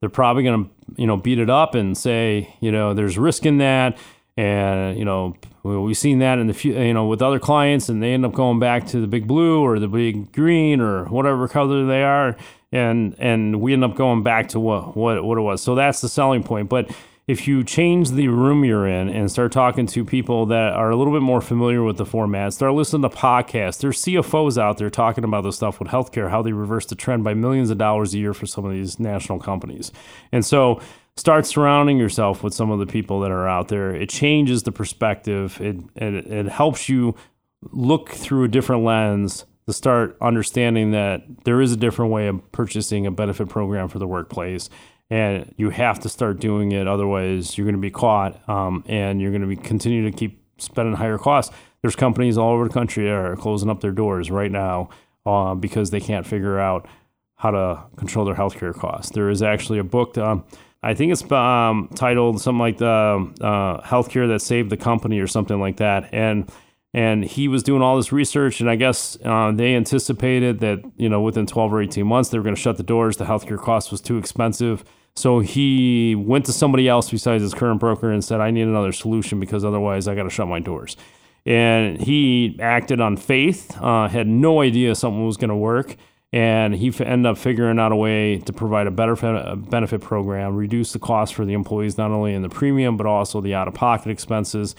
They're 0.00 0.10
probably 0.10 0.44
going 0.44 0.64
to, 0.64 0.70
you 0.96 1.06
know, 1.06 1.16
beat 1.16 1.38
it 1.38 1.50
up 1.50 1.74
and 1.74 1.96
say, 1.96 2.54
you 2.60 2.70
know, 2.70 2.94
there's 2.94 3.18
risk 3.18 3.46
in 3.46 3.58
that 3.58 3.98
And 4.36 4.98
you 4.98 5.04
know, 5.04 5.34
we've 5.62 5.96
seen 5.96 6.18
that 6.18 6.38
in 6.38 6.46
the 6.46 6.54
few, 6.54 6.78
you 6.78 6.92
know 6.92 7.06
with 7.06 7.22
other 7.22 7.38
clients, 7.38 7.88
and 7.88 8.02
they 8.02 8.12
end 8.12 8.26
up 8.26 8.32
going 8.32 8.58
back 8.58 8.86
to 8.88 9.00
the 9.00 9.06
big 9.06 9.26
blue 9.26 9.62
or 9.62 9.78
the 9.78 9.88
big 9.88 10.32
green 10.32 10.80
or 10.80 11.06
whatever 11.06 11.48
color 11.48 11.86
they 11.86 12.02
are, 12.02 12.36
and 12.70 13.16
and 13.18 13.60
we 13.60 13.72
end 13.72 13.84
up 13.84 13.94
going 13.94 14.22
back 14.22 14.48
to 14.50 14.60
what 14.60 14.96
what 14.96 15.24
what 15.24 15.38
it 15.38 15.42
was. 15.42 15.62
So 15.62 15.74
that's 15.74 16.00
the 16.00 16.08
selling 16.08 16.42
point. 16.42 16.68
But 16.68 16.90
if 17.26 17.48
you 17.48 17.64
change 17.64 18.12
the 18.12 18.28
room 18.28 18.64
you're 18.64 18.86
in 18.86 19.08
and 19.08 19.28
start 19.30 19.50
talking 19.50 19.86
to 19.86 20.04
people 20.04 20.46
that 20.46 20.74
are 20.74 20.90
a 20.90 20.96
little 20.96 21.12
bit 21.12 21.22
more 21.22 21.40
familiar 21.40 21.82
with 21.82 21.96
the 21.96 22.06
format, 22.06 22.52
start 22.52 22.72
listening 22.74 23.02
to 23.02 23.08
podcasts. 23.08 23.80
There's 23.80 24.00
CFOs 24.04 24.56
out 24.56 24.78
there 24.78 24.90
talking 24.90 25.24
about 25.24 25.42
this 25.42 25.56
stuff 25.56 25.80
with 25.80 25.88
healthcare, 25.88 26.30
how 26.30 26.42
they 26.42 26.52
reverse 26.52 26.86
the 26.86 26.94
trend 26.94 27.24
by 27.24 27.34
millions 27.34 27.70
of 27.70 27.78
dollars 27.78 28.14
a 28.14 28.18
year 28.18 28.32
for 28.32 28.46
some 28.46 28.64
of 28.64 28.70
these 28.70 29.00
national 29.00 29.40
companies. 29.40 29.90
And 30.30 30.44
so 30.44 30.80
start 31.16 31.46
surrounding 31.46 31.98
yourself 31.98 32.42
with 32.42 32.54
some 32.54 32.70
of 32.70 32.78
the 32.78 32.86
people 32.86 33.20
that 33.20 33.30
are 33.30 33.48
out 33.48 33.68
there. 33.68 33.94
It 33.94 34.08
changes 34.08 34.62
the 34.62 34.72
perspective. 34.72 35.60
It 35.60 35.76
it, 35.94 36.14
it 36.26 36.46
helps 36.46 36.88
you 36.88 37.14
look 37.62 38.10
through 38.10 38.44
a 38.44 38.48
different 38.48 38.84
lens 38.84 39.44
to 39.66 39.72
start 39.72 40.16
understanding 40.20 40.92
that 40.92 41.22
there 41.44 41.60
is 41.60 41.72
a 41.72 41.76
different 41.76 42.12
way 42.12 42.28
of 42.28 42.52
purchasing 42.52 43.06
a 43.06 43.10
benefit 43.10 43.48
program 43.48 43.88
for 43.88 43.98
the 43.98 44.06
workplace. 44.06 44.70
And 45.08 45.54
you 45.56 45.70
have 45.70 46.00
to 46.00 46.08
start 46.08 46.40
doing 46.40 46.72
it, 46.72 46.88
otherwise 46.88 47.56
you're 47.56 47.64
going 47.64 47.76
to 47.76 47.80
be 47.80 47.90
caught, 47.90 48.48
um, 48.48 48.84
and 48.86 49.20
you're 49.20 49.30
going 49.30 49.42
to 49.42 49.46
be 49.46 49.56
continue 49.56 50.08
to 50.08 50.16
keep 50.16 50.42
spending 50.58 50.94
higher 50.94 51.18
costs. 51.18 51.54
There's 51.82 51.96
companies 51.96 52.36
all 52.36 52.52
over 52.52 52.66
the 52.66 52.74
country 52.74 53.04
that 53.04 53.12
are 53.12 53.36
closing 53.36 53.70
up 53.70 53.80
their 53.80 53.92
doors 53.92 54.30
right 54.30 54.50
now 54.50 54.88
uh, 55.24 55.54
because 55.54 55.90
they 55.90 56.00
can't 56.00 56.26
figure 56.26 56.58
out 56.58 56.88
how 57.36 57.50
to 57.50 57.82
control 57.96 58.24
their 58.24 58.34
healthcare 58.34 58.74
costs. 58.74 59.12
There 59.12 59.30
is 59.30 59.42
actually 59.42 59.78
a 59.78 59.84
book. 59.84 60.18
Um, 60.18 60.44
I 60.86 60.94
think 60.94 61.10
it's 61.10 61.28
um, 61.32 61.90
titled 61.96 62.40
something 62.40 62.60
like 62.60 62.78
the 62.78 63.32
uh, 63.40 63.80
"Healthcare 63.82 64.28
That 64.28 64.40
Saved 64.40 64.70
the 64.70 64.76
Company" 64.76 65.18
or 65.18 65.26
something 65.26 65.58
like 65.58 65.78
that. 65.78 66.08
And 66.12 66.48
and 66.94 67.24
he 67.24 67.48
was 67.48 67.64
doing 67.64 67.82
all 67.82 67.96
this 67.96 68.12
research, 68.12 68.60
and 68.60 68.70
I 68.70 68.76
guess 68.76 69.18
uh, 69.24 69.50
they 69.50 69.74
anticipated 69.74 70.60
that 70.60 70.78
you 70.96 71.08
know 71.08 71.20
within 71.20 71.44
12 71.44 71.72
or 71.72 71.82
18 71.82 72.06
months 72.06 72.30
they 72.30 72.38
were 72.38 72.44
going 72.44 72.54
to 72.54 72.60
shut 72.60 72.76
the 72.76 72.84
doors. 72.84 73.16
The 73.16 73.24
healthcare 73.24 73.58
cost 73.58 73.90
was 73.90 74.00
too 74.00 74.16
expensive, 74.16 74.84
so 75.16 75.40
he 75.40 76.14
went 76.14 76.46
to 76.46 76.52
somebody 76.52 76.88
else 76.88 77.10
besides 77.10 77.42
his 77.42 77.52
current 77.52 77.80
broker 77.80 78.12
and 78.12 78.24
said, 78.24 78.40
"I 78.40 78.52
need 78.52 78.68
another 78.68 78.92
solution 78.92 79.40
because 79.40 79.64
otherwise 79.64 80.06
I 80.06 80.14
got 80.14 80.22
to 80.22 80.30
shut 80.30 80.46
my 80.46 80.60
doors." 80.60 80.96
And 81.44 82.00
he 82.00 82.56
acted 82.60 83.00
on 83.00 83.16
faith, 83.16 83.76
uh, 83.80 84.06
had 84.06 84.28
no 84.28 84.60
idea 84.60 84.94
something 84.94 85.26
was 85.26 85.36
going 85.36 85.50
to 85.50 85.56
work 85.56 85.96
and 86.32 86.74
he 86.74 86.88
f- 86.88 87.00
ended 87.00 87.30
up 87.30 87.38
figuring 87.38 87.78
out 87.78 87.92
a 87.92 87.96
way 87.96 88.38
to 88.38 88.52
provide 88.52 88.86
a 88.86 88.90
better 88.90 89.16
fe- 89.16 89.54
benefit 89.56 90.00
program, 90.00 90.56
reduce 90.56 90.92
the 90.92 90.98
cost 90.98 91.34
for 91.34 91.44
the 91.44 91.52
employees 91.52 91.96
not 91.96 92.10
only 92.10 92.34
in 92.34 92.42
the 92.42 92.48
premium 92.48 92.96
but 92.96 93.06
also 93.06 93.40
the 93.40 93.54
out-of-pocket 93.54 94.10
expenses. 94.10 94.74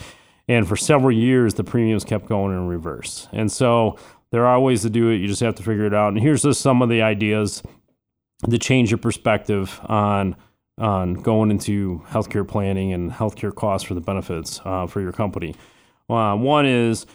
And 0.49 0.67
for 0.67 0.77
several 0.77 1.11
years, 1.11 1.55
the 1.55 1.63
premiums 1.63 2.05
kept 2.05 2.27
going 2.27 2.55
in 2.55 2.67
reverse. 2.67 3.27
And 3.33 3.51
so 3.51 3.97
there 4.31 4.45
are 4.45 4.59
ways 4.59 4.81
to 4.83 4.89
do 4.89 5.09
it. 5.09 5.17
You 5.17 5.27
just 5.27 5.41
have 5.41 5.55
to 5.55 5.63
figure 5.63 5.85
it 5.85 5.93
out. 5.93 6.09
And 6.09 6.19
here's 6.19 6.43
just 6.43 6.61
some 6.61 6.81
of 6.81 6.89
the 6.89 7.01
ideas 7.01 7.63
to 8.49 8.57
change 8.57 8.91
your 8.91 8.97
perspective 8.97 9.79
on 9.85 10.35
on 10.79 11.15
going 11.15 11.49
into 11.49 12.03
healthcare 12.09 12.47
planning 12.47 12.93
and 12.93 13.11
healthcare 13.11 13.53
costs 13.53 13.87
for 13.87 13.95
the 13.95 13.99
benefits 13.99 14.61
uh, 14.63 14.85
for 14.85 15.01
your 15.01 15.11
company. 15.11 15.55
Uh, 16.07 16.35
one 16.35 16.67
is 16.67 17.07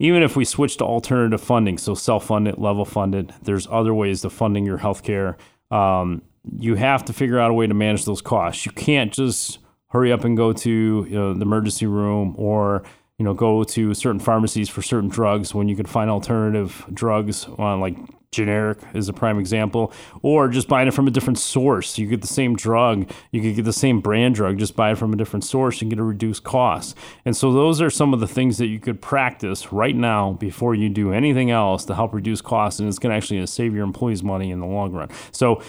even 0.00 0.22
if 0.22 0.34
we 0.34 0.46
switch 0.46 0.78
to 0.78 0.84
alternative 0.84 1.42
funding, 1.42 1.76
so 1.78 1.94
self 1.94 2.24
funded, 2.24 2.58
level 2.58 2.86
funded, 2.86 3.32
there's 3.42 3.68
other 3.70 3.94
ways 3.94 4.22
to 4.22 4.30
funding 4.30 4.64
your 4.64 4.78
healthcare. 4.78 5.36
Um, 5.70 6.22
you 6.58 6.74
have 6.74 7.04
to 7.04 7.12
figure 7.12 7.38
out 7.38 7.50
a 7.50 7.54
way 7.54 7.66
to 7.66 7.74
manage 7.74 8.06
those 8.06 8.22
costs. 8.22 8.64
You 8.64 8.72
can't 8.72 9.12
just 9.12 9.58
hurry 9.88 10.10
up 10.10 10.24
and 10.24 10.36
go 10.36 10.54
to 10.54 11.06
you 11.08 11.14
know, 11.14 11.34
the 11.34 11.42
emergency 11.42 11.86
room 11.86 12.34
or 12.38 12.82
you 13.18 13.24
know 13.24 13.34
go 13.34 13.62
to 13.62 13.92
certain 13.92 14.18
pharmacies 14.20 14.70
for 14.70 14.80
certain 14.80 15.10
drugs 15.10 15.54
when 15.54 15.68
you 15.68 15.76
can 15.76 15.84
find 15.84 16.08
alternative 16.08 16.86
drugs 16.94 17.46
on 17.58 17.80
like 17.80 17.96
generic 18.32 18.78
is 18.94 19.08
a 19.08 19.12
prime 19.12 19.40
example, 19.40 19.92
or 20.22 20.48
just 20.48 20.68
buying 20.68 20.86
it 20.86 20.94
from 20.94 21.08
a 21.08 21.10
different 21.10 21.38
source. 21.38 21.98
You 21.98 22.06
get 22.06 22.20
the 22.20 22.28
same 22.28 22.54
drug, 22.54 23.10
you 23.32 23.40
could 23.40 23.56
get 23.56 23.64
the 23.64 23.72
same 23.72 24.00
brand 24.00 24.36
drug, 24.36 24.58
just 24.58 24.76
buy 24.76 24.92
it 24.92 24.98
from 24.98 25.12
a 25.12 25.16
different 25.16 25.44
source 25.44 25.82
and 25.82 25.90
get 25.90 25.98
a 25.98 26.04
reduced 26.04 26.44
cost. 26.44 26.96
And 27.24 27.36
so 27.36 27.52
those 27.52 27.80
are 27.80 27.90
some 27.90 28.14
of 28.14 28.20
the 28.20 28.28
things 28.28 28.58
that 28.58 28.68
you 28.68 28.78
could 28.78 29.02
practice 29.02 29.72
right 29.72 29.96
now 29.96 30.34
before 30.34 30.76
you 30.76 30.88
do 30.88 31.12
anything 31.12 31.50
else 31.50 31.84
to 31.86 31.94
help 31.94 32.14
reduce 32.14 32.40
costs, 32.40 32.78
and 32.78 32.88
it's 32.88 33.00
going 33.00 33.10
to 33.10 33.16
actually 33.16 33.44
save 33.46 33.74
your 33.74 33.84
employees 33.84 34.22
money 34.22 34.52
in 34.52 34.60
the 34.60 34.66
long 34.66 34.92
run. 34.92 35.08
So 35.32 35.60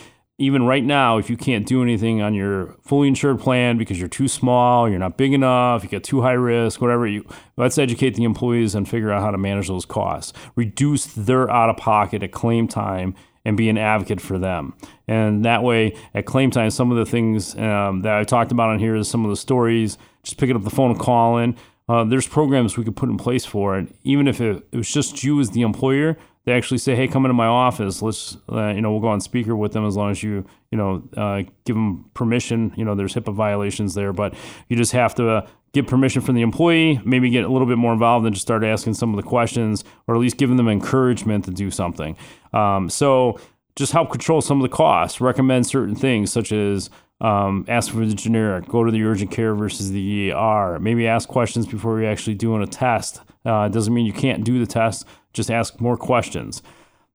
even 0.41 0.63
right 0.63 0.83
now, 0.83 1.17
if 1.17 1.29
you 1.29 1.37
can't 1.37 1.67
do 1.67 1.83
anything 1.83 2.21
on 2.21 2.33
your 2.33 2.75
fully 2.81 3.07
insured 3.07 3.39
plan 3.39 3.77
because 3.77 3.99
you're 3.99 4.09
too 4.09 4.27
small, 4.27 4.89
you're 4.89 4.99
not 4.99 5.15
big 5.15 5.33
enough, 5.33 5.83
you 5.83 5.89
get 5.89 6.03
too 6.03 6.21
high 6.21 6.31
risk, 6.31 6.81
whatever, 6.81 7.05
you 7.05 7.23
let's 7.57 7.77
educate 7.77 8.15
the 8.15 8.23
employees 8.23 8.73
and 8.73 8.89
figure 8.89 9.11
out 9.11 9.21
how 9.21 9.29
to 9.29 9.37
manage 9.37 9.67
those 9.67 9.85
costs. 9.85 10.33
Reduce 10.55 11.05
their 11.05 11.49
out 11.49 11.69
of 11.69 11.77
pocket 11.77 12.23
at 12.23 12.31
claim 12.31 12.67
time 12.67 13.13
and 13.45 13.55
be 13.55 13.69
an 13.69 13.77
advocate 13.77 14.19
for 14.19 14.39
them. 14.39 14.73
And 15.07 15.45
that 15.45 15.63
way, 15.63 15.95
at 16.13 16.25
claim 16.25 16.49
time, 16.49 16.71
some 16.71 16.91
of 16.91 16.97
the 16.97 17.05
things 17.05 17.55
um, 17.57 18.01
that 18.01 18.15
I 18.15 18.23
talked 18.23 18.51
about 18.51 18.69
on 18.69 18.79
here 18.79 18.95
is 18.95 19.07
some 19.07 19.23
of 19.23 19.29
the 19.29 19.37
stories, 19.37 19.97
just 20.23 20.37
picking 20.37 20.55
up 20.55 20.63
the 20.63 20.69
phone 20.69 20.91
and 20.91 20.99
calling. 20.99 21.55
Uh, 21.87 22.03
there's 22.03 22.27
programs 22.27 22.77
we 22.77 22.83
could 22.83 22.95
put 22.95 23.09
in 23.09 23.17
place 23.17 23.45
for 23.45 23.77
it. 23.77 23.93
Even 24.03 24.27
if 24.27 24.41
it, 24.41 24.67
it 24.71 24.77
was 24.77 24.91
just 24.91 25.23
you 25.23 25.39
as 25.39 25.51
the 25.51 25.61
employer, 25.61 26.17
they 26.45 26.53
actually 26.53 26.79
say, 26.79 26.95
"Hey, 26.95 27.07
come 27.07 27.25
into 27.25 27.33
my 27.33 27.45
office. 27.45 28.01
Let's, 28.01 28.37
uh, 28.51 28.69
you 28.69 28.81
know, 28.81 28.91
we'll 28.91 28.99
go 28.99 29.09
on 29.09 29.21
speaker 29.21 29.55
with 29.55 29.73
them 29.73 29.85
as 29.85 29.95
long 29.95 30.11
as 30.11 30.23
you, 30.23 30.45
you 30.71 30.77
know, 30.77 31.03
uh, 31.15 31.43
give 31.65 31.75
them 31.75 32.05
permission. 32.13 32.73
You 32.75 32.85
know, 32.85 32.95
there's 32.95 33.13
HIPAA 33.13 33.33
violations 33.33 33.93
there, 33.93 34.11
but 34.13 34.33
you 34.67 34.75
just 34.75 34.91
have 34.93 35.13
to 35.15 35.29
uh, 35.29 35.47
get 35.73 35.87
permission 35.87 36.21
from 36.21 36.35
the 36.35 36.41
employee. 36.41 36.99
Maybe 37.05 37.29
get 37.29 37.45
a 37.45 37.49
little 37.49 37.67
bit 37.67 37.77
more 37.77 37.93
involved 37.93 38.25
and 38.25 38.33
just 38.33 38.45
start 38.45 38.63
asking 38.63 38.95
some 38.95 39.11
of 39.11 39.23
the 39.23 39.27
questions, 39.27 39.83
or 40.07 40.15
at 40.15 40.21
least 40.21 40.37
giving 40.37 40.57
them 40.57 40.67
encouragement 40.67 41.45
to 41.45 41.51
do 41.51 41.69
something. 41.69 42.17
Um, 42.53 42.89
so 42.89 43.39
just 43.75 43.93
help 43.93 44.11
control 44.11 44.41
some 44.41 44.57
of 44.57 44.63
the 44.63 44.75
costs. 44.75 45.21
Recommend 45.21 45.67
certain 45.67 45.95
things 45.95 46.31
such 46.31 46.51
as 46.51 46.89
um, 47.21 47.65
ask 47.67 47.91
for 47.91 48.03
the 48.03 48.15
generic, 48.15 48.67
go 48.67 48.83
to 48.83 48.91
the 48.91 49.03
urgent 49.03 49.31
care 49.31 49.53
versus 49.53 49.91
the 49.91 50.31
ER. 50.31 50.79
Maybe 50.79 51.07
ask 51.07 51.29
questions 51.29 51.67
before 51.67 52.01
you're 52.01 52.09
actually 52.09 52.33
doing 52.33 52.63
a 52.63 52.67
test. 52.67 53.21
Uh, 53.45 53.67
doesn't 53.69 53.93
mean 53.93 54.05
you 54.05 54.13
can't 54.13 54.43
do 54.43 54.59
the 54.59 54.65
test 54.65 55.05
just 55.33 55.51
ask 55.51 55.79
more 55.79 55.97
questions. 55.97 56.61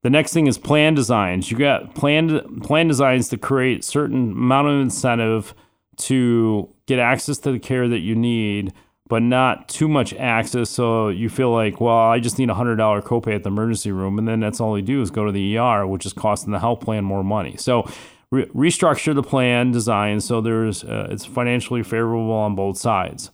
The 0.03 0.11
next 0.11 0.33
thing 0.33 0.47
is 0.47 0.59
plan 0.59 0.95
designs. 0.95 1.51
You 1.51 1.59
got 1.59 1.95
plan 1.95 2.61
plan 2.61 2.89
designs 2.89 3.29
to 3.31 3.39
create 3.39 3.85
certain 3.85 4.33
amount 4.33 4.69
of 4.69 4.81
incentive 4.81 5.55
to 5.99 6.69
get 6.87 6.99
access 6.99 7.39
to 7.39 7.53
the 7.53 7.59
care 7.59 7.89
that 7.89 8.01
you 8.01 8.15
need, 8.15 8.73
but 9.09 9.23
not 9.23 9.69
too 9.69 9.89
much 9.89 10.13
access 10.15 10.71
so 10.71 11.09
you 11.09 11.29
feel 11.29 11.51
like, 11.51 11.81
well, 11.81 11.97
I 11.97 12.21
just 12.21 12.39
need 12.39 12.51
a 12.51 12.55
hundred 12.55 12.77
dollar 12.77 13.03
copay 13.03 13.35
at 13.35 13.43
the 13.43 13.49
emergency 13.49 13.91
room, 13.91 14.19
and 14.19 14.29
then 14.29 14.41
that's 14.41 14.61
all 14.61 14.75
they 14.75 14.83
do 14.83 15.03
is 15.03 15.11
go 15.11 15.25
to 15.25 15.33
the 15.33 15.59
ER, 15.59 15.87
which 15.87 16.07
is 16.07 16.13
costing 16.13 16.53
the 16.53 16.61
health 16.61 16.81
plan 16.81 17.03
more 17.05 17.25
money. 17.25 17.57
So 17.57 17.89
re- 18.31 18.47
restructure 18.47 19.15
the 19.15 19.23
plan 19.23 19.73
design 19.73 20.21
so 20.21 20.41
there's 20.41 20.85
uh, 20.85 21.09
it's 21.11 21.25
financially 21.25 21.83
favorable 21.83 22.33
on 22.33 22.55
both 22.55 22.79
sides. 22.79 23.31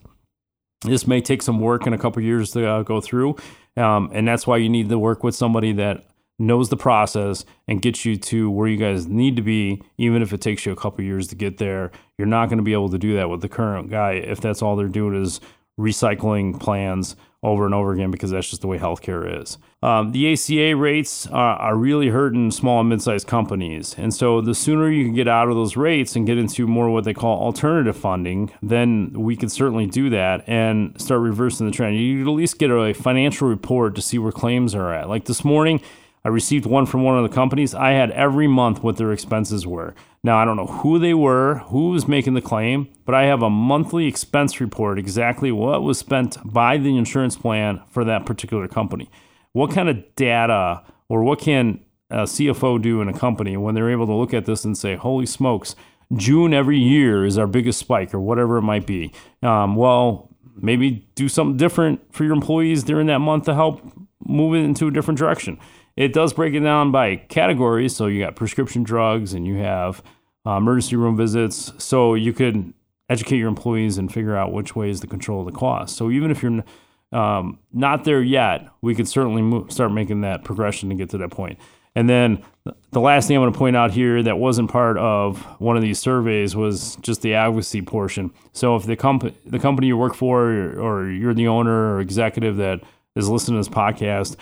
This 0.85 1.07
may 1.07 1.21
take 1.21 1.43
some 1.43 1.61
work 1.61 1.87
and 1.87 1.95
a 1.95 1.99
couple 1.99 2.23
years 2.23 2.51
to 2.53 2.67
uh, 2.67 2.83
go 2.83 3.01
through, 3.01 3.37
um, 3.77 4.11
and 4.13 4.27
that's 4.27 4.47
why 4.47 4.57
you 4.57 4.69
need 4.69 4.89
to 4.89 4.99
work 4.99 5.23
with 5.23 5.35
somebody 5.35 5.73
that 5.75 6.07
knows 6.39 6.71
the 6.71 6.77
process 6.77 7.45
and 7.69 7.81
gets 7.81 8.05
you 8.05 8.17
to 8.17 8.51
where 8.51 8.67
you 8.67 8.77
guys 8.77 9.07
need 9.07 9.37
to 9.37 9.43
be, 9.43 9.81
even 9.97 10.23
if 10.23 10.33
it 10.33 10.41
takes 10.41 10.67
you 10.67 10.73
a 10.73 10.77
couple 10.77 11.05
years 11.05 11.29
to 11.29 11.37
get 11.37 11.59
there. 11.59 11.91
You're 12.19 12.27
not 12.27 12.47
going 12.47 12.59
to 12.59 12.65
be 12.65 12.73
able 12.73 12.89
to 12.91 12.99
do 12.99 13.15
that 13.17 13.29
with 13.31 13.43
the 13.43 13.49
current 13.49 13.91
guy 13.91 14.13
if 14.13 14.41
that's 14.41 14.61
all 14.63 14.75
they're 14.75 14.89
doing 14.89 15.21
is 15.23 15.41
recycling 15.79 16.59
plans 16.59 17.17
over 17.45 17.65
and 17.67 17.75
over 17.75 17.93
again 17.93 18.11
because 18.11 18.31
that's 18.31 18.49
just 18.49 18.63
the 18.63 18.69
way 18.69 18.79
healthcare 18.79 19.41
is. 19.41 19.59
Um, 19.83 20.13
the 20.13 20.33
ACA 20.33 20.77
rates 20.77 21.27
are, 21.27 21.57
are, 21.57 21.77
really 21.77 22.09
hurting 22.09 22.53
small 22.53 22.81
and 22.81 22.89
mid-sized 22.89 23.27
companies, 23.27 23.97
and 23.99 24.15
so 24.15 24.41
the 24.41 24.55
sooner 24.55 24.89
you 24.89 25.05
can 25.05 25.15
get 25.15 25.27
out 25.27 25.49
of 25.49 25.57
those 25.57 25.77
rates 25.77 26.15
and 26.15 26.25
get 26.25 26.39
into 26.39 26.69
more 26.69 26.89
what 26.91 27.03
they 27.03 27.15
call 27.15 27.41
alternative 27.41 27.97
funding, 27.97 28.53
then 28.63 29.13
we 29.13 29.35
could 29.35 29.51
certainly 29.51 29.87
do 29.87 30.09
that 30.11 30.45
and 30.47 31.01
start 31.01 31.21
reversing 31.21 31.67
the 31.67 31.73
trend. 31.73 31.97
You 31.97 32.19
would 32.19 32.31
at 32.31 32.37
least 32.37 32.59
get 32.59 32.71
a 32.71 32.93
financial 32.95 33.49
report 33.49 33.97
to 33.97 34.03
see 34.03 34.19
where 34.19 34.31
claims 34.31 34.75
are 34.75 34.93
at. 34.93 35.09
Like 35.09 35.25
this 35.25 35.45
morning, 35.45 35.81
I 36.25 36.29
received 36.29 36.67
one 36.67 36.87
from 36.87 37.03
one 37.03 37.17
of 37.17 37.29
the 37.29 37.35
companies. 37.35 37.75
I 37.75 37.91
had 37.93 38.13
every 38.13 38.47
month 38.47 38.83
what 38.83 38.97
their 38.97 39.13
expenses 39.13 39.67
were. 39.67 39.95
Now, 40.23 40.39
I 40.39 40.45
don't 40.45 40.57
know 40.57 40.67
who 40.67 41.01
they 41.01 41.15
were, 41.15 41.57
who 41.67 41.91
was 41.91 42.07
making 42.07 42.35
the 42.35 42.41
claim, 42.41 42.89
but 43.05 43.15
I 43.15 43.25
have 43.25 43.43
a 43.43 43.51
monthly 43.51 44.07
expense 44.07 44.61
report 44.61 44.99
exactly 44.99 45.51
what 45.51 45.83
was 45.83 45.99
spent 45.99 46.37
by 46.45 46.79
the 46.79 46.97
insurance 46.97 47.37
plan 47.37 47.83
for 47.89 48.05
that 48.05 48.25
particular 48.25 48.69
company. 48.69 49.11
What 49.53 49.73
kind 49.73 49.89
of 49.89 50.15
data 50.15 50.85
or 51.09 51.25
what 51.25 51.41
can 51.41 51.81
a 52.09 52.23
CFO 52.23 52.81
do 52.81 53.01
in 53.01 53.09
a 53.09 53.19
company 53.19 53.57
when 53.57 53.75
they're 53.75 53.91
able 53.91 54.07
to 54.07 54.15
look 54.15 54.33
at 54.33 54.45
this 54.45 54.65
and 54.65 54.79
say, 54.79 54.95
holy 54.95 55.27
smokes, 55.27 55.75
June 56.15 56.55
every 56.55 56.79
year 56.79 57.25
is 57.25 57.37
our 57.37 57.47
biggest 57.47 57.79
spike 57.79 58.15
or 58.15 58.21
whatever 58.21 58.59
it 58.59 58.63
might 58.63 58.87
be? 58.87 59.13
Um, 59.43 59.75
well, 59.75 60.29
maybe 60.55 61.09
do 61.15 61.29
something 61.29 61.57
different 61.57 62.15
for 62.15 62.25
your 62.25 62.35
employees 62.35 62.85
during 62.85 63.07
that 63.09 63.21
month 63.21 63.47
to 63.47 63.55
help 63.55 63.81
move 64.25 64.55
it 64.55 64.59
into 64.59 64.87
a 64.87 64.91
different 64.91 65.19
direction. 65.19 65.59
It 65.97 66.13
does 66.13 66.33
break 66.33 66.55
it 66.55 66.61
down 66.61 66.91
by 66.91 67.17
categories. 67.17 67.95
So 67.95 68.07
you 68.07 68.25
got 68.25 68.37
prescription 68.37 68.83
drugs 68.83 69.35
and 69.35 69.47
you 69.47 69.57
have 69.57 70.03
uh, 70.47 70.53
emergency 70.57 70.97
room 70.97 71.17
visits. 71.17 71.73
So 71.79 72.15
you 72.15 72.33
could 72.33 72.73
educate 73.09 73.37
your 73.37 73.49
employees 73.49 73.99
and 73.99 74.13
figure 74.13 74.37
out 74.37 74.53
which 74.53 74.75
way 74.75 74.91
is 74.91 75.01
the 75.01 75.07
control 75.07 75.41
of 75.41 75.53
the 75.53 75.59
cost. 75.59 75.97
So 75.97 76.11
even 76.11 76.31
if 76.31 76.43
you're 76.43 76.65
um, 77.13 77.59
not 77.73 78.05
there 78.05 78.23
yet, 78.23 78.69
we 78.81 78.95
could 78.95 79.07
certainly 79.07 79.43
move, 79.43 79.71
start 79.71 79.93
making 79.93 80.23
that 80.23 80.45
progression 80.45 80.89
to 80.89 80.95
get 80.95 81.11
to 81.11 81.19
that 81.19 81.31
point. 81.31 81.59
And 81.95 82.09
then 82.09 82.43
the 82.91 83.01
last 83.01 83.29
thing 83.29 83.37
I 83.37 83.41
want 83.41 83.53
to 83.53 83.59
point 83.59 83.77
out 83.77 83.91
here 83.91 84.23
that 84.23 84.39
wasn't 84.39 84.71
part 84.71 84.97
of 84.97 85.43
one 85.61 85.77
of 85.77 85.83
these 85.83 85.99
surveys 85.99 86.57
was 86.57 86.97
just 87.03 87.21
the 87.21 87.35
advocacy 87.35 87.83
portion. 87.83 88.33
So 88.53 88.77
if 88.77 88.85
the 88.85 88.97
company 88.97 89.35
the 89.45 89.59
company 89.59 89.89
you 89.89 89.97
work 89.99 90.15
for 90.15 90.51
or, 90.51 90.81
or 90.81 91.11
you're 91.11 91.35
the 91.35 91.49
owner 91.49 91.95
or 91.95 92.01
executive 92.01 92.57
that 92.57 92.81
is 93.15 93.29
listening 93.29 93.63
to 93.63 93.69
this 93.69 93.77
podcast, 93.77 94.37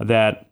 that 0.00 0.50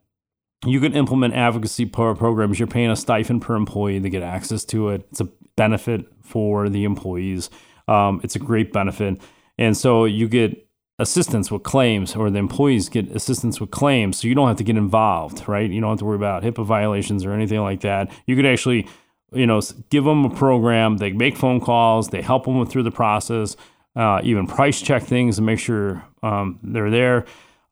you 0.66 0.80
can 0.80 0.94
implement 0.94 1.34
advocacy 1.34 1.86
programs. 1.86 2.58
You're 2.58 2.68
paying 2.68 2.90
a 2.90 2.96
stipend 2.96 3.42
per 3.42 3.54
employee 3.54 4.00
to 4.00 4.10
get 4.10 4.22
access 4.22 4.64
to 4.66 4.90
it. 4.90 5.06
It's 5.10 5.20
a 5.20 5.28
benefit 5.56 6.06
for 6.22 6.68
the 6.68 6.84
employees. 6.84 7.50
Um, 7.88 8.20
it's 8.24 8.36
a 8.36 8.38
great 8.38 8.72
benefit. 8.72 9.20
And 9.58 9.76
so 9.76 10.04
you 10.04 10.28
get 10.28 10.64
assistance 10.98 11.50
with 11.50 11.62
claims 11.64 12.14
or 12.14 12.30
the 12.30 12.38
employees 12.38 12.88
get 12.88 13.10
assistance 13.10 13.60
with 13.60 13.70
claims 13.72 14.20
so 14.20 14.28
you 14.28 14.34
don't 14.34 14.46
have 14.46 14.56
to 14.56 14.62
get 14.62 14.76
involved 14.76 15.42
right 15.48 15.68
you 15.68 15.80
don't 15.80 15.90
have 15.90 15.98
to 15.98 16.04
worry 16.04 16.14
about 16.14 16.44
hipaa 16.44 16.64
violations 16.64 17.24
or 17.24 17.32
anything 17.32 17.60
like 17.60 17.80
that 17.80 18.08
you 18.26 18.36
could 18.36 18.46
actually 18.46 18.86
you 19.32 19.44
know 19.44 19.60
give 19.90 20.04
them 20.04 20.24
a 20.24 20.30
program 20.30 20.98
they 20.98 21.10
make 21.10 21.36
phone 21.36 21.60
calls 21.60 22.10
they 22.10 22.22
help 22.22 22.44
them 22.44 22.64
through 22.64 22.84
the 22.84 22.92
process 22.92 23.56
uh, 23.96 24.20
even 24.22 24.46
price 24.46 24.80
check 24.80 25.02
things 25.02 25.36
and 25.36 25.46
make 25.46 25.58
sure 25.58 26.04
um, 26.22 26.60
they're 26.62 26.90
there 26.90 27.24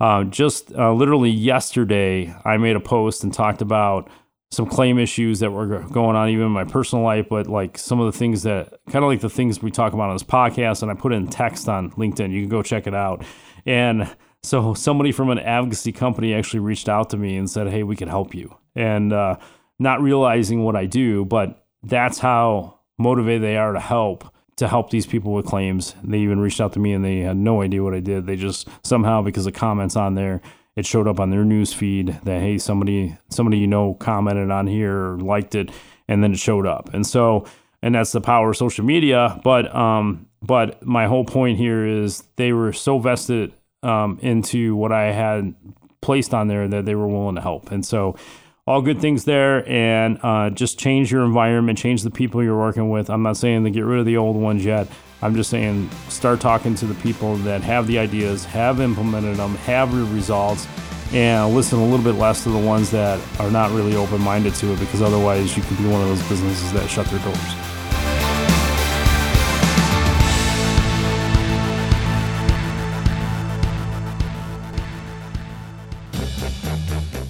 uh, 0.03 0.25
just 0.25 0.73
uh, 0.75 0.93
literally 0.93 1.31
yesterday 1.31 2.35
i 2.45 2.57
made 2.57 2.77
a 2.77 2.81
post 2.81 3.25
and 3.25 3.33
talked 3.33 3.63
about 3.63 4.11
some 4.53 4.67
claim 4.67 4.99
issues 4.99 5.41
that 5.41 5.51
were 5.51 5.81
going 5.81 6.15
on 6.15 6.29
even 6.29 6.45
in 6.45 6.53
my 6.53 6.65
personal 6.65 7.03
life, 7.03 7.27
but 7.31 7.47
like 7.47 7.79
some 7.79 7.99
of 8.01 8.13
the 8.13 8.17
things 8.17 8.43
that 8.43 8.79
kind 8.91 9.03
of 9.03 9.11
like 9.11 9.23
the 9.23 9.31
things 9.31 9.63
we 9.63 9.71
talk 9.71 9.95
about 9.95 10.11
on 10.11 10.15
this 10.15 10.23
podcast, 10.23 10.83
and 10.83 10.91
I 10.91 10.95
put 10.95 11.15
in 11.15 11.27
text 11.27 11.71
on 11.71 11.91
LinkedIn. 11.93 12.31
You 12.31 12.43
can 12.43 12.51
go 12.51 12.63
check 12.63 12.87
it 12.87 12.95
out. 12.95 13.25
And 13.65 14.15
so 14.43 14.75
somebody 14.75 15.11
from 15.11 15.31
an 15.31 15.39
advocacy 15.39 15.93
company 15.93 16.35
actually 16.35 16.61
reached 16.61 16.91
out 16.91 17.09
to 17.11 17.17
me 17.17 17.39
and 17.39 17.49
said, 17.49 17.69
"Hey, 17.69 17.83
we 17.83 17.97
can 17.97 18.09
help 18.09 18.35
you." 18.35 18.55
And 18.77 19.15
uh, 19.15 19.39
not 19.79 20.03
realizing 20.03 20.63
what 20.63 20.77
I 20.77 20.85
do, 20.85 21.25
but 21.25 21.65
that's 21.83 22.19
how 22.19 22.81
motivated 22.99 23.43
they 23.43 23.57
are 23.57 23.73
to 23.73 23.81
help 23.81 24.29
to 24.57 24.69
help 24.69 24.91
these 24.91 25.07
people 25.07 25.33
with 25.33 25.47
claims. 25.47 25.95
They 26.05 26.19
even 26.19 26.41
reached 26.41 26.61
out 26.61 26.73
to 26.75 26.79
me 26.79 26.93
and 26.93 27.05
they 27.05 27.21
had 27.21 27.37
no 27.37 27.63
idea 27.63 27.83
what 27.83 27.95
I 27.95 28.01
did. 28.01 28.27
They 28.27 28.37
just 28.37 28.69
somehow 28.83 29.23
because 29.23 29.47
of 29.47 29.55
comments 29.55 29.97
on 29.97 30.15
there 30.15 30.41
it 30.77 30.87
showed 30.87 31.07
up 31.07 31.21
on 31.21 31.31
their 31.31 31.45
news 31.45 31.73
feed 31.73 32.19
that 32.25 32.41
hey 32.41 32.59
somebody 32.59 33.17
somebody 33.29 33.59
you 33.59 33.67
know 33.67 33.95
commented 33.95 34.51
on 34.51 34.67
here 34.67 34.97
or 34.97 35.19
liked 35.19 35.55
it 35.55 35.71
and 36.09 36.23
then 36.23 36.33
it 36.33 36.39
showed 36.39 36.67
up 36.67 36.93
and 36.95 37.07
so 37.07 37.45
and 37.83 37.95
that's 37.95 38.13
the 38.13 38.21
power 38.21 38.51
of 38.51 38.57
social 38.57 38.85
media 38.85 39.41
but 39.45 39.75
um 39.75 40.27
but 40.43 40.85
my 40.85 41.07
whole 41.07 41.25
point 41.25 41.59
here 41.59 41.87
is 41.87 42.25
they 42.37 42.53
were 42.53 42.73
so 42.73 42.99
vested 42.99 43.53
um, 43.85 44.19
into 44.23 44.75
what 44.75 44.91
I 44.91 45.13
had 45.13 45.55
placed 46.01 46.35
on 46.35 46.49
there 46.49 46.67
that 46.67 46.85
they 46.85 46.97
were 46.97 47.07
willing 47.07 47.37
to 47.37 47.41
help 47.41 47.71
and 47.71 47.85
so 47.85 48.17
all 48.65 48.81
good 48.81 49.01
things 49.01 49.25
there 49.25 49.69
and 49.69 50.21
uh, 50.23 50.49
just 50.49 50.79
change 50.79 51.11
your 51.11 51.25
environment 51.25 51.77
change 51.77 52.05
the 52.05 52.11
people 52.11 52.45
you're 52.45 52.57
working 52.57 52.91
with. 52.91 53.11
I'm 53.11 53.23
not 53.23 53.37
saying 53.37 53.65
to 53.65 53.71
get 53.71 53.81
rid 53.81 53.99
of 53.99 54.07
the 54.07 54.17
old 54.17 54.37
ones 54.37 54.65
yet. 54.65 54.87
I'm 55.21 55.35
just 55.35 55.51
saying, 55.51 55.91
start 56.09 56.41
talking 56.41 56.77
to 56.77 56.87
the 56.87 56.95
people 56.95 57.37
that 57.39 57.63
have 57.63 57.89
the 57.89 57.99
ideas, 57.99 58.45
have 58.45 58.81
implemented 58.81 59.37
them, 59.37 59.57
have 59.57 59.93
the 59.93 60.05
results, 60.05 60.69
and 61.13 61.53
listen 61.55 61.81
a 61.81 61.85
little 61.85 62.05
bit 62.05 62.15
less 62.15 62.45
to 62.45 62.51
the 62.51 62.59
ones 62.59 62.91
that 62.93 63.21
are 63.41 63.51
not 63.51 63.73
really 63.73 63.97
open 63.97 64.21
minded 64.21 64.55
to 64.55 64.73
it 64.73 64.79
because 64.79 65.03
otherwise 65.03 65.57
you 65.57 65.63
can 65.65 65.77
be 65.77 65.89
one 65.89 66.01
of 66.01 66.09
those 66.09 66.29
businesses 66.29 66.73
that 66.73 66.89
shut 66.89 67.07
their 67.07 67.19
doors. 67.21 67.37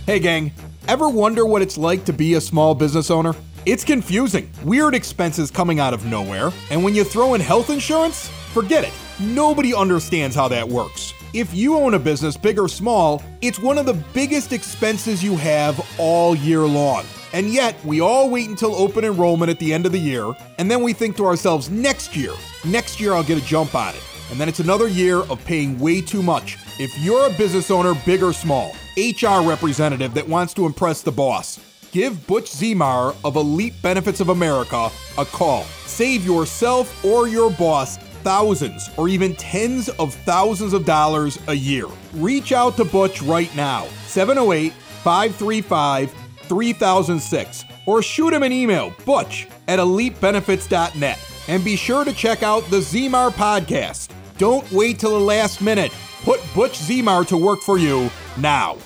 Hey, 0.04 0.18
gang, 0.18 0.52
ever 0.92 1.08
wonder 1.08 1.46
what 1.46 1.62
it's 1.62 1.78
like 1.78 2.04
to 2.04 2.12
be 2.12 2.34
a 2.34 2.40
small 2.40 2.74
business 2.74 3.10
owner? 3.10 3.34
It's 3.64 3.82
confusing. 3.82 4.50
Weird 4.62 4.94
expenses 4.94 5.50
coming 5.50 5.80
out 5.80 5.94
of 5.94 6.04
nowhere. 6.04 6.50
And 6.70 6.84
when 6.84 6.94
you 6.94 7.02
throw 7.02 7.32
in 7.32 7.40
health 7.40 7.70
insurance, 7.70 8.28
forget 8.52 8.84
it. 8.84 8.92
Nobody 9.18 9.74
understands 9.74 10.36
how 10.36 10.48
that 10.48 10.68
works. 10.68 11.14
If 11.32 11.54
you 11.54 11.76
own 11.76 11.94
a 11.94 11.98
business, 11.98 12.36
big 12.36 12.58
or 12.58 12.68
small, 12.68 13.22
it's 13.40 13.58
one 13.58 13.78
of 13.78 13.86
the 13.86 13.94
biggest 14.12 14.52
expenses 14.52 15.24
you 15.24 15.34
have 15.38 15.82
all 15.98 16.36
year 16.36 16.60
long. 16.60 17.06
And 17.32 17.48
yet, 17.48 17.82
we 17.86 18.02
all 18.02 18.28
wait 18.28 18.50
until 18.50 18.74
open 18.74 19.02
enrollment 19.02 19.50
at 19.50 19.58
the 19.58 19.72
end 19.72 19.86
of 19.86 19.92
the 19.92 19.98
year, 19.98 20.34
and 20.58 20.70
then 20.70 20.82
we 20.82 20.92
think 20.92 21.16
to 21.16 21.24
ourselves, 21.24 21.70
next 21.70 22.14
year, 22.14 22.34
next 22.66 23.00
year 23.00 23.14
I'll 23.14 23.24
get 23.24 23.38
a 23.38 23.46
jump 23.46 23.74
on 23.74 23.94
it. 23.94 24.11
And 24.32 24.40
then 24.40 24.48
it's 24.48 24.60
another 24.60 24.88
year 24.88 25.18
of 25.18 25.44
paying 25.44 25.78
way 25.78 26.00
too 26.00 26.22
much. 26.22 26.56
If 26.80 26.98
you're 26.98 27.26
a 27.26 27.36
business 27.36 27.70
owner, 27.70 27.92
big 28.06 28.22
or 28.22 28.32
small, 28.32 28.74
HR 28.96 29.46
representative 29.46 30.14
that 30.14 30.26
wants 30.26 30.54
to 30.54 30.64
impress 30.64 31.02
the 31.02 31.12
boss, 31.12 31.60
give 31.90 32.26
Butch 32.26 32.50
Zemar 32.50 33.14
of 33.26 33.36
Elite 33.36 33.74
Benefits 33.82 34.20
of 34.20 34.30
America 34.30 34.88
a 35.18 35.26
call. 35.26 35.64
Save 35.84 36.24
yourself 36.24 37.04
or 37.04 37.28
your 37.28 37.50
boss 37.50 37.98
thousands 38.24 38.88
or 38.96 39.06
even 39.06 39.36
tens 39.36 39.90
of 39.90 40.14
thousands 40.14 40.72
of 40.72 40.86
dollars 40.86 41.38
a 41.48 41.54
year. 41.54 41.84
Reach 42.14 42.52
out 42.52 42.78
to 42.78 42.86
Butch 42.86 43.20
right 43.20 43.54
now, 43.54 43.84
708 44.06 44.72
535 44.72 46.10
3006, 46.44 47.64
or 47.86 48.02
shoot 48.02 48.32
him 48.32 48.42
an 48.42 48.52
email, 48.52 48.94
butch 49.04 49.46
at 49.68 49.78
elitebenefits.net. 49.78 51.18
And 51.48 51.62
be 51.62 51.76
sure 51.76 52.06
to 52.06 52.14
check 52.14 52.42
out 52.42 52.62
the 52.70 52.78
Zemar 52.78 53.30
podcast. 53.30 54.08
Don't 54.42 54.68
wait 54.72 54.98
till 54.98 55.12
the 55.12 55.24
last 55.24 55.60
minute. 55.60 55.92
Put 56.24 56.40
Butch 56.52 56.76
Zemar 56.76 57.24
to 57.28 57.36
work 57.36 57.60
for 57.60 57.78
you 57.78 58.10
now. 58.36 58.76